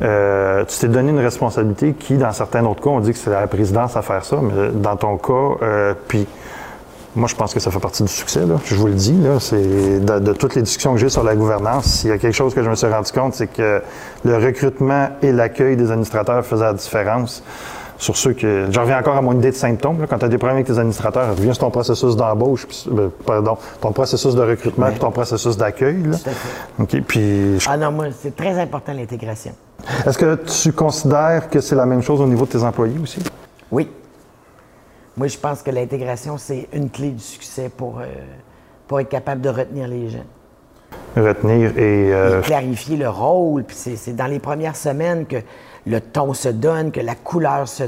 [0.01, 3.29] euh, tu t'es donné une responsabilité qui, dans certains autres cas, on dit que c'est
[3.29, 6.25] la présidence à faire ça, mais dans ton cas, euh, puis
[7.17, 8.55] moi, je pense que ça fait partie du succès, là.
[8.63, 11.35] je vous le dis, là, c'est de, de toutes les discussions que j'ai sur la
[11.35, 13.81] gouvernance, s'il y a quelque chose que je me suis rendu compte, c'est que
[14.23, 17.43] le recrutement et l'accueil des administrateurs faisaient la différence
[17.99, 18.67] sur ceux que.
[18.69, 19.99] Je reviens encore à mon idée de symptômes.
[19.99, 20.05] là.
[20.07, 23.07] Quand tu as des problèmes avec tes administrateurs, reviens sur ton processus d'embauche, puis- euh,
[23.25, 26.03] pardon, ton processus de recrutement puis ton processus d'accueil.
[26.03, 26.15] là.
[26.17, 26.83] Tout à fait.
[26.97, 27.03] OK.
[27.07, 29.53] Puis, je- Ah non, moi, c'est très important l'intégration.
[30.05, 33.19] est-ce que tu considères que c'est la même chose au niveau de tes employés aussi?
[33.71, 33.89] Oui.
[35.17, 38.05] Moi, je pense que l'intégration, c'est une clé du succès pour, euh,
[38.87, 40.25] pour être capable de retenir les gens.
[41.15, 42.13] Retenir et.
[42.13, 43.63] euh, Et clarifier le rôle.
[43.63, 45.37] Puis c'est, c'est dans les premières semaines que
[45.87, 47.83] le ton se donne, que la couleur se,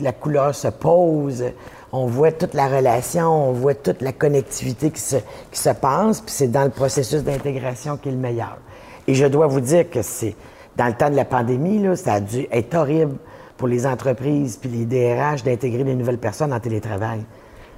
[0.00, 1.44] la couleur se pose.
[1.92, 5.16] on voit toute la relation, on voit toute la connectivité qui se,
[5.52, 8.58] qui se passe, puis c'est dans le processus d'intégration qui est le meilleur.
[9.06, 10.34] Et je dois vous dire que c'est,
[10.76, 13.14] dans le temps de la pandémie, là, ça a dû être horrible
[13.56, 17.24] pour les entreprises puis les DRH d'intégrer des nouvelles personnes en télétravail.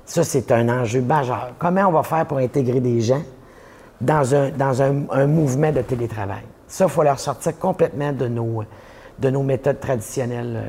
[0.04, 1.50] Ça, c'est un enjeu majeur.
[1.58, 3.22] Comment on va faire pour intégrer des gens
[4.00, 6.44] dans un, dans un, mouvement de télétravail?
[6.68, 8.62] Ça, il faut leur sortir complètement de nos,
[9.18, 10.62] de nos méthodes traditionnelles.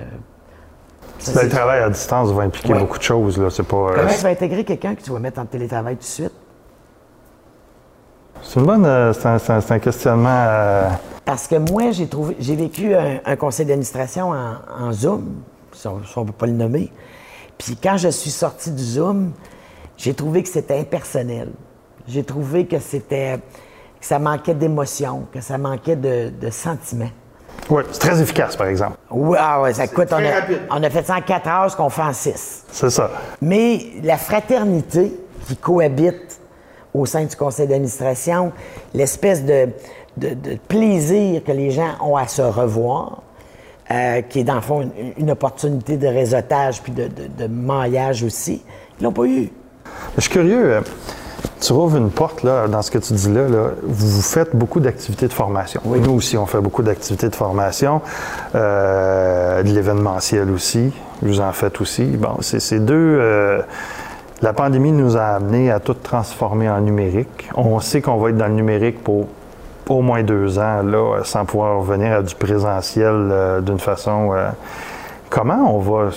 [1.27, 1.43] Euh.
[1.43, 3.37] le travail à distance va impliquer beaucoup de choses.
[3.37, 3.49] Là.
[3.63, 6.05] Pas, euh, Comment tu vas intégrer quelqu'un que tu vas mettre en télétravail tout de
[6.05, 6.33] suite?
[8.43, 8.85] C'est une bonne.
[8.85, 10.89] Euh, c'est un, questionnement.
[11.25, 12.35] Parce que moi, j'ai trouvé.
[12.39, 15.41] J'ai vécu un, conseil d'administration en, Zoom,
[15.73, 16.91] si on ne peut pas le nommer.
[17.57, 19.31] Puis quand je suis sorti du Zoom,
[19.97, 21.49] j'ai trouvé que c'était impersonnel.
[22.07, 23.39] J'ai trouvé que c'était.
[23.99, 27.11] que ça manquait d'émotion, que ça manquait de, de sentiments.
[27.69, 28.97] Oui, c'est très efficace, par exemple.
[29.11, 30.07] Oui, ah ouais, ça coûte.
[30.11, 32.63] On a, on a, fait ça en quatre heures, ce qu'on fait en six.
[32.71, 33.11] C'est ça.
[33.41, 36.39] Mais la fraternité qui cohabite
[36.97, 38.51] au sein du conseil d'administration,
[38.93, 39.69] l'espèce de,
[40.67, 43.21] plaisir que les gens ont à se revoir,
[43.91, 48.63] euh, qui est dans le fond une, opportunité de réseautage puis de, maillage aussi,
[48.99, 49.49] ils l'ont pas eu.
[50.15, 50.73] Je suis curieux.
[50.73, 50.81] Euh,
[51.59, 53.47] tu rouvres une porte là, dans ce que tu dis là,
[53.83, 55.81] Vous faites beaucoup d'activités de formation.
[55.85, 55.99] Oui.
[55.99, 58.01] Nous aussi, on fait beaucoup d'activités de formation,
[58.55, 60.91] euh, de l'événementiel aussi.
[61.21, 62.05] Vous en faites aussi.
[62.05, 62.93] Bon, c'est ces deux.
[62.95, 63.61] Euh,
[64.41, 67.49] la pandémie nous a amené à tout transformer en numérique.
[67.55, 69.27] On sait qu'on va être dans le numérique pour
[69.89, 74.33] au moins deux ans, là, sans pouvoir revenir à du présentiel euh, d'une façon.
[75.29, 76.09] comment on va.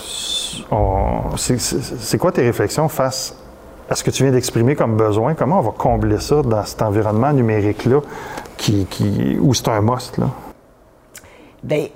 [1.37, 3.37] c'est quoi tes réflexions face
[3.91, 6.81] à ce que tu viens d'exprimer comme besoin, comment on va combler ça dans cet
[6.81, 8.01] environnement numérique-là
[8.57, 10.17] qui, où c'est un must?
[10.19, 10.27] Là?
[11.63, 11.87] Bien,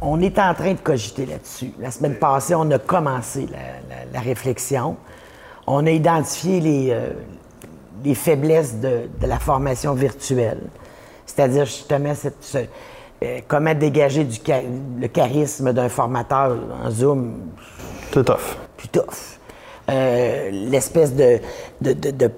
[0.00, 1.72] on est en train de cogiter là-dessus.
[1.80, 3.48] La semaine passée, on a commencé
[4.12, 4.96] la, réflexion.
[5.66, 7.10] On a identifié les, euh,
[8.04, 10.60] les faiblesses de, la formation virtuelle,
[11.26, 12.68] c'est-à-dire justement cette,
[13.22, 14.38] euh, comment dégager du,
[15.00, 17.34] le charisme d'un formateur en Zoom.
[18.10, 18.56] Tout tough.
[18.76, 19.38] Tout tough.
[19.90, 21.38] Euh, l'espèce de,
[21.80, 22.30] de, de,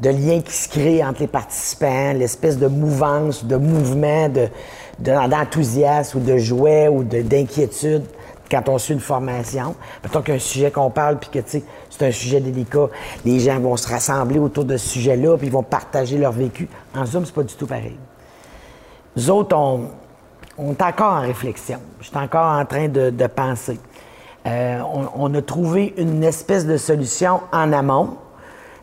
[0.00, 4.28] de, lien qui se crée entre les participants, l'espèce de mouvance, de mouvement,
[4.98, 8.04] d'enthousiasme ou de joie ou d'inquiétude
[8.54, 9.74] quand on suit une formation.
[10.00, 12.88] Plutôt qu'un sujet qu'on parle, puis que, tu sais, c'est un sujet délicat,
[13.24, 16.68] les gens vont se rassembler autour de ce sujet-là, puis ils vont partager leur vécu.
[16.96, 17.96] En Zoom, c'est pas du tout pareil.
[19.16, 19.88] Nous autres, on,
[20.58, 21.78] on est encore en réflexion.
[22.00, 23.78] Je suis encore en train de, penser.
[24.46, 24.80] Euh,
[25.16, 28.18] on, a trouvé une espèce de solution en amont.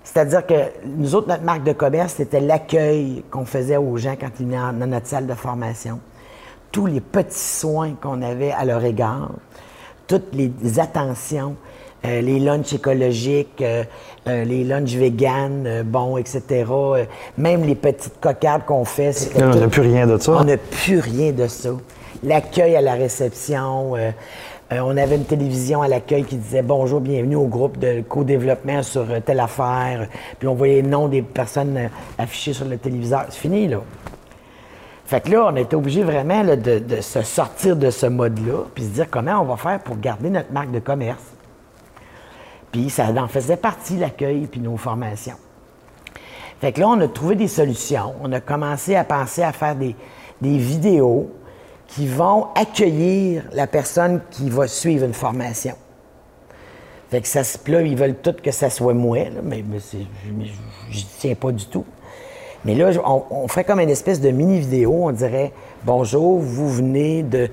[0.04, 0.56] C'est-à-dire que
[0.86, 4.58] nous autres, notre marque de commerce, c'était l'accueil qu'on faisait aux gens quand ils venaient
[4.58, 6.00] dans notre salle de formation.
[6.72, 9.32] Tous les petits soins qu'on avait à leur égard,
[10.08, 11.56] toutes les attentions,
[12.06, 13.84] euh, les lunchs écologiques, euh,
[14.26, 16.66] les lunchs véganes, bon, etc.
[17.38, 19.32] même les petites cocardes qu'on fait.
[19.36, 20.32] On n'a plus rien de ça.
[20.34, 21.72] On n'a plus rien de ça.
[22.24, 23.96] L'accueil à la réception,
[24.72, 28.84] euh, on avait une télévision à l'accueil qui disait bonjour, bienvenue au groupe de co-développement
[28.84, 30.08] sur euh, telle affaire.
[30.40, 33.26] Puis on voyait le nom des personnes euh, affichées sur le téléviseur.
[33.30, 33.82] C'est fini, là.
[35.12, 38.90] Fait que là, on était obligé vraiment de, se sortir de ce mode-là, puis se
[38.92, 41.34] dire comment on va faire pour garder notre marque de commerce.
[42.72, 45.36] Puis ça en faisait partie, l'accueil, puis nos formations.
[46.62, 48.14] Fait que là, on a trouvé des solutions.
[48.24, 49.96] On a commencé à penser à faire des,
[50.42, 51.30] vidéos
[51.88, 55.76] qui vont accueillir la personne qui va suivre une formation.
[57.10, 59.98] Fait que ça, là, ils veulent tout que ça soit moi, mais, je
[60.96, 61.84] n'y tiens pas du tout.
[62.64, 62.92] Mais là,
[63.32, 65.06] on, ferait comme une espèce de mini-vidéo.
[65.06, 65.52] On dirait
[65.84, 67.50] Bonjour, vous venez de,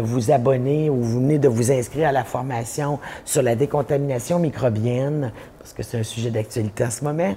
[0.00, 5.32] vous abonner ou vous venez de vous inscrire à la formation sur la décontamination microbienne,
[5.60, 7.34] parce que c'est un sujet d'actualité en ce moment.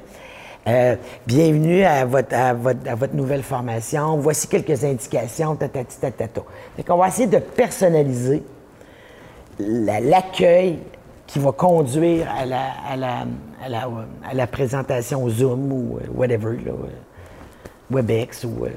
[0.67, 0.95] Euh,
[1.27, 4.17] bienvenue à votre, nouvelle formation.
[4.17, 6.41] Voici quelques indications, tatati, tatata.
[6.89, 8.41] on va essayer de personnaliser
[9.59, 10.79] l'accueil
[11.27, 13.27] qui va conduire à la,
[13.63, 16.57] à la, présentation Zoom ou euh, whatever.
[16.65, 16.71] Là.
[17.91, 18.65] WebEx ou.
[18.65, 18.69] Euh,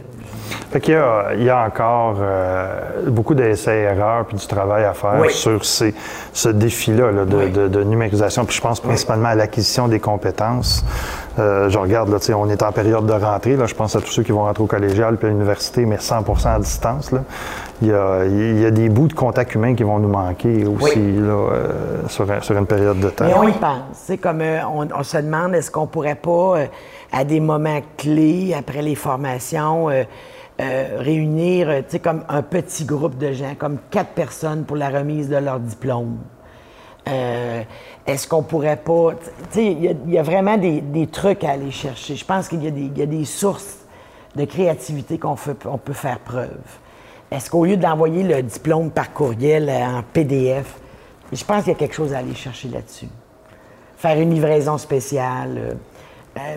[0.71, 4.93] fait qu'il y a, il y a encore euh, beaucoup d'essais-erreurs puis du travail à
[4.93, 5.95] faire sur ces,
[6.33, 8.45] ce défi-là de, de, numérisation.
[8.45, 10.85] Puis je pense principalement à l'acquisition des compétences.
[11.39, 13.57] Euh, je regarde, là, on est en période de rentrée.
[13.57, 15.97] Là, je pense à tous ceux qui vont rentrer au collégial puis à l'université, mais
[15.97, 17.13] 100% à distance.
[17.13, 17.21] Là.
[17.83, 20.65] Il, y a, il y a des bouts de contact humain qui vont nous manquer
[20.65, 21.49] aussi là,
[22.09, 23.25] sur, sur, une période de temps.
[23.27, 23.83] Mais on y pense.
[23.95, 26.57] C'est comme on, on, se demande est-ce qu'on pourrait pas
[27.15, 30.03] à des moments clés après les formations, euh,
[30.61, 34.91] euh, réunir, tu sais, comme un petit groupe de gens, comme quatre personnes pour la
[34.91, 36.19] remise de leur diplôme.
[37.07, 37.63] Euh,
[38.07, 39.13] est-ce qu'on pourrait pas.
[39.53, 42.17] Tu sais, il y, a vraiment des, trucs à aller chercher.
[42.17, 43.79] Je pense qu'il y, a des sources
[44.35, 45.37] de créativité qu'on
[45.67, 46.59] on peut faire preuve.
[47.31, 50.77] Est-ce qu'au lieu d'envoyer le diplôme par courriel en PDF,
[51.33, 53.09] je pense qu'il y a quelque chose à aller chercher là-dessus.
[53.97, 55.59] Faire une livraison spéciale.
[55.59, 55.75] Euh,
[56.39, 56.57] euh,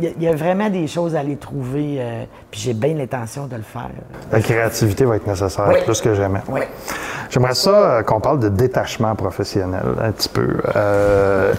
[0.00, 3.56] il y, a vraiment des choses à aller trouver, euh, puis j'ai bien l'intention de
[3.56, 3.90] le faire.
[4.30, 6.40] La créativité va être nécessaire, plus que jamais.
[6.48, 6.60] Oui.
[7.30, 10.58] J'aimerais ça qu'on parle de détachement professionnel un petit peu.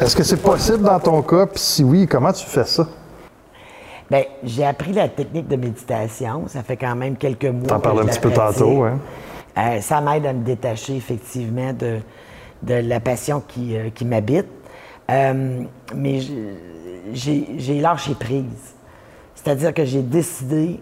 [0.01, 1.47] Est-ce que c'est possible dans ton cas?
[1.47, 2.87] Puis si oui, comment tu fais ça?
[4.09, 6.43] Bien, j'ai appris la technique de méditation.
[6.47, 7.67] Ça fait quand même quelques mois.
[7.67, 8.99] T'en parles un petit peu tantôt, hein?
[9.81, 11.99] ça m'aide à me détacher effectivement de,
[12.61, 14.47] de la passion qui, qui m'habite.
[15.09, 16.19] mais
[17.11, 18.73] j'ai lâché prise.
[19.35, 20.79] C'est-à-dire que j'ai décidé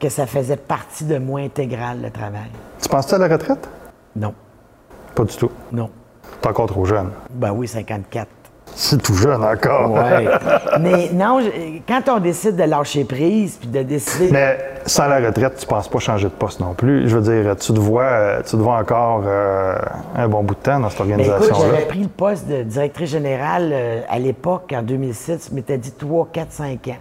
[0.00, 2.50] que ça faisait partie de moi intégrale, le travail.
[2.80, 3.68] Tu penses-tu à la retraite?
[4.16, 4.34] Non.
[5.14, 5.50] Pas du tout?
[5.70, 5.90] Non.
[6.40, 7.10] T'es encore trop jeune?
[7.30, 8.28] Ben oui, 54.
[8.74, 9.90] C'est tout jeune encore.
[10.80, 11.40] Mais non,
[11.86, 14.30] quand on décide de lâcher prise puis de décider.
[14.30, 17.08] Mais sans la retraite, tu ne penses pas changer de poste non plus.
[17.08, 19.76] Je veux dire, tu te vois, tu te vois encore euh,
[20.16, 21.70] un bon bout de temps dans cette organisation-là.
[21.70, 25.48] J'avais pris le poste de directrice générale euh, à l'époque, en 2006.
[25.50, 26.96] Je m'étais dit 3, 4, 5 ans.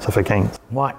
[0.00, 0.44] Ça fait 15.
[0.72, 0.90] Oui.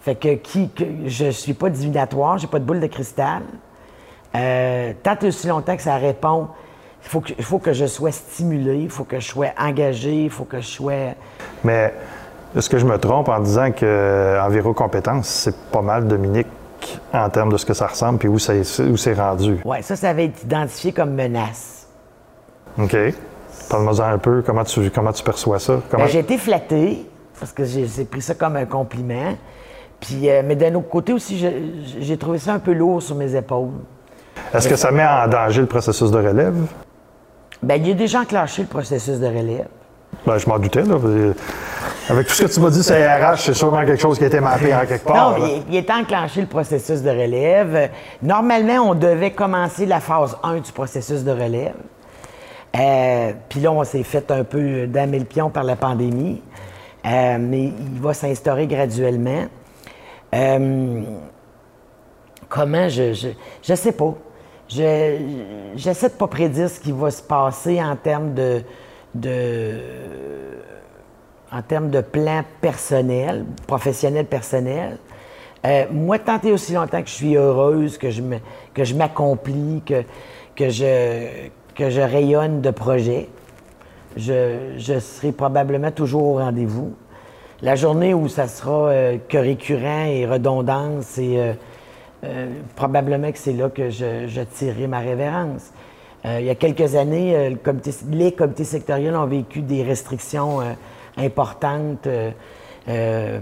[0.00, 3.42] Fait que, qui, que je suis pas divinatoire, j'ai pas de boule de cristal.
[4.34, 6.48] Euh, tant aussi longtemps que ça répond
[7.02, 10.30] il faut, que, faut que je sois stimulé, il faut que je sois engagé, il
[10.30, 11.14] faut que je sois.
[11.64, 11.94] Mais
[12.56, 16.46] est-ce que je me trompe en disant que Enviro Compétences, c'est pas mal, Dominique,
[17.12, 19.58] en termes de ce que ça ressemble puis où c'est rendu?
[19.64, 21.86] Oui, ça, ça avait été identifié comme menace.
[22.78, 22.96] OK.
[23.68, 25.80] Parle-moi un peu, comment tu, comment tu perçois ça?
[25.92, 27.06] Ben, j'ai été flatté,
[27.38, 29.36] parce que j'ai pris ça comme un compliment.
[30.00, 31.44] Puis, euh, mais d'un autre côté aussi,
[32.00, 33.70] j'ai trouvé ça un peu lourd sur mes épaules.
[34.54, 36.56] Est-ce que ça met en danger le processus de relève?
[37.62, 39.68] Bien, il a déjà enclenché le processus de relève.
[40.24, 40.96] Bien, je m'en doutais, là.
[42.08, 44.28] Avec tout ce que tu m'as dit, c'est RH, c'est sûrement quelque chose qui a
[44.28, 45.38] été mappé en quelque part.
[45.38, 47.90] Non, il, est enclenché le processus de relève.
[48.22, 51.74] Normalement, on devait commencer la phase 1 du processus de relève.
[52.76, 56.42] Euh, puis là, on s'est fait un peu damer le pion par la pandémie.
[57.04, 59.44] Euh, mais il va s'instaurer graduellement.
[60.34, 61.02] Euh,
[62.48, 63.28] comment je, je.
[63.62, 64.14] Je sais pas
[64.68, 68.62] j'essaie de ne pas prédire ce qui va se passer en termes de,
[71.50, 74.98] en termes de plan personnel, professionnel personnel.
[75.66, 78.22] Euh, moi, tant et aussi longtemps que je suis heureuse, que je
[78.74, 80.04] que je m'accomplis, que,
[80.54, 83.28] que, je, que je rayonne de projets,
[84.16, 86.94] je, serai probablement toujours au rendez-vous.
[87.60, 91.54] La journée où ça sera euh, que récurrent et redondant, c'est euh,
[92.24, 95.70] euh, probablement que c'est là que je, je, tirerai ma révérence.
[96.24, 97.50] Euh, il y a quelques années, euh,
[98.10, 100.58] les comités sectoriels ont vécu des restrictions
[101.16, 102.08] importantes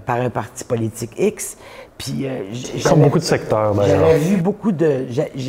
[0.05, 1.57] par un parti politique X.
[1.97, 2.27] Puis,
[2.85, 4.01] Comme beaucoup de secteurs, d'ailleurs.
[4.01, 5.07] J'avais vu beaucoup de.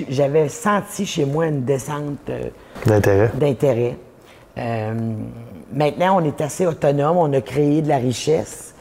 [0.09, 2.31] J'avais senti chez moi une descente
[2.85, 3.31] d'intérêt.
[3.33, 3.97] D'intérêt.
[5.73, 8.73] maintenant, on est assez autonome, on a créé de la richesse,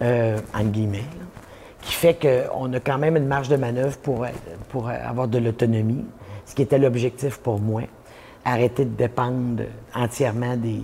[0.00, 1.04] entre guillemets
[1.88, 4.26] qui fait qu'on a quand même une marge de manœuvre pour,
[4.68, 6.04] pour avoir de l'autonomie,
[6.44, 7.82] ce qui était l'objectif pour moi.
[8.44, 9.62] Arrêter de dépendre
[9.94, 10.82] entièrement des,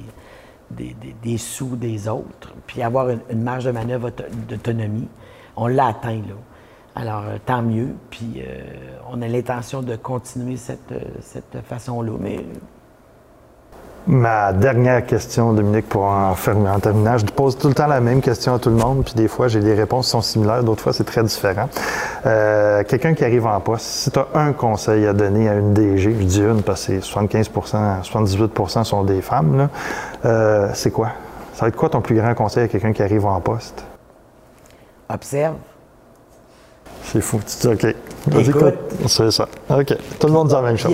[0.70, 4.10] des, sous des autres, puis avoir une, marge de manœuvre
[4.48, 5.08] d'autonomie.
[5.56, 6.36] On l'a atteint, là.
[6.96, 7.88] Alors, euh, tant mieux.
[8.08, 8.62] Puis, euh,
[9.10, 12.12] on a l'intention de continuer cette, euh, cette façon-là.
[12.18, 12.40] Mais
[14.06, 17.16] Ma dernière question, Dominique, pour en, fermer, en terminant.
[17.16, 19.48] Je pose tout le temps la même question à tout le monde, puis des fois,
[19.48, 21.70] j'ai des réponses qui sont similaires, d'autres fois, c'est très différent.
[22.26, 25.72] Euh, quelqu'un qui arrive en poste, si tu as un conseil à donner à une
[25.72, 29.70] DG, je dis une parce que 75% 78% sont des femmes,
[30.26, 31.12] euh, c'est quoi?
[31.54, 33.84] Ça va être quoi ton plus grand conseil à quelqu'un qui arrive en poste?
[35.08, 35.54] Observe.
[37.04, 37.40] C'est fou.
[37.46, 37.94] Tu dis, OK.
[38.48, 38.74] Écoute.
[39.06, 39.48] C'est ça.
[39.70, 39.96] OK.
[40.18, 40.92] Tout le monde dit la même chose.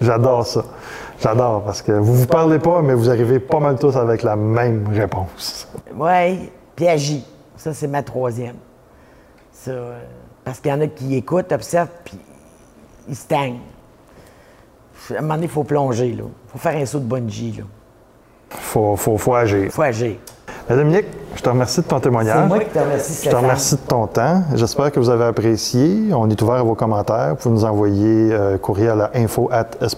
[0.00, 0.62] J'adore ça.
[1.20, 4.36] J'adore parce que vous vous parlez pas, mais vous arrivez pas mal tous avec la
[4.36, 5.68] même réponse.
[5.94, 7.24] Oui, puis agis.
[7.56, 8.56] Ça, c'est ma troisième.
[10.44, 12.18] parce qu'il y en a qui écoutent, observent, puis
[13.08, 13.60] ils stagnent.
[15.10, 16.24] À un moment donné, il faut plonger, là.
[16.24, 17.64] Il faut faire un saut de bungee, là.
[18.50, 19.64] Faut, faut, faut agir.
[19.64, 20.16] Il faut agir.
[20.74, 21.06] Dominique,
[21.36, 22.38] je te remercie de ton témoignage.
[22.42, 24.42] C'est moi qui te remercie, Je te remercie de ton temps.
[24.54, 26.12] J'espère que vous avez apprécié.
[26.12, 27.30] On est ouvert à vos commentaires.
[27.30, 29.96] Vous pouvez nous envoyer euh, courriel à info at Je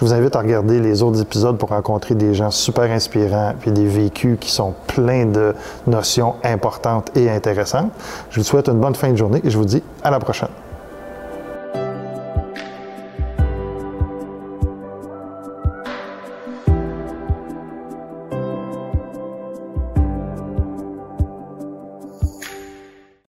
[0.00, 3.86] vous invite à regarder les autres épisodes pour rencontrer des gens super inspirants puis des
[3.86, 5.54] vécus qui sont pleins de
[5.86, 7.92] notions importantes et intéressantes.
[8.30, 10.48] Je vous souhaite une bonne fin de journée et je vous dis à la prochaine.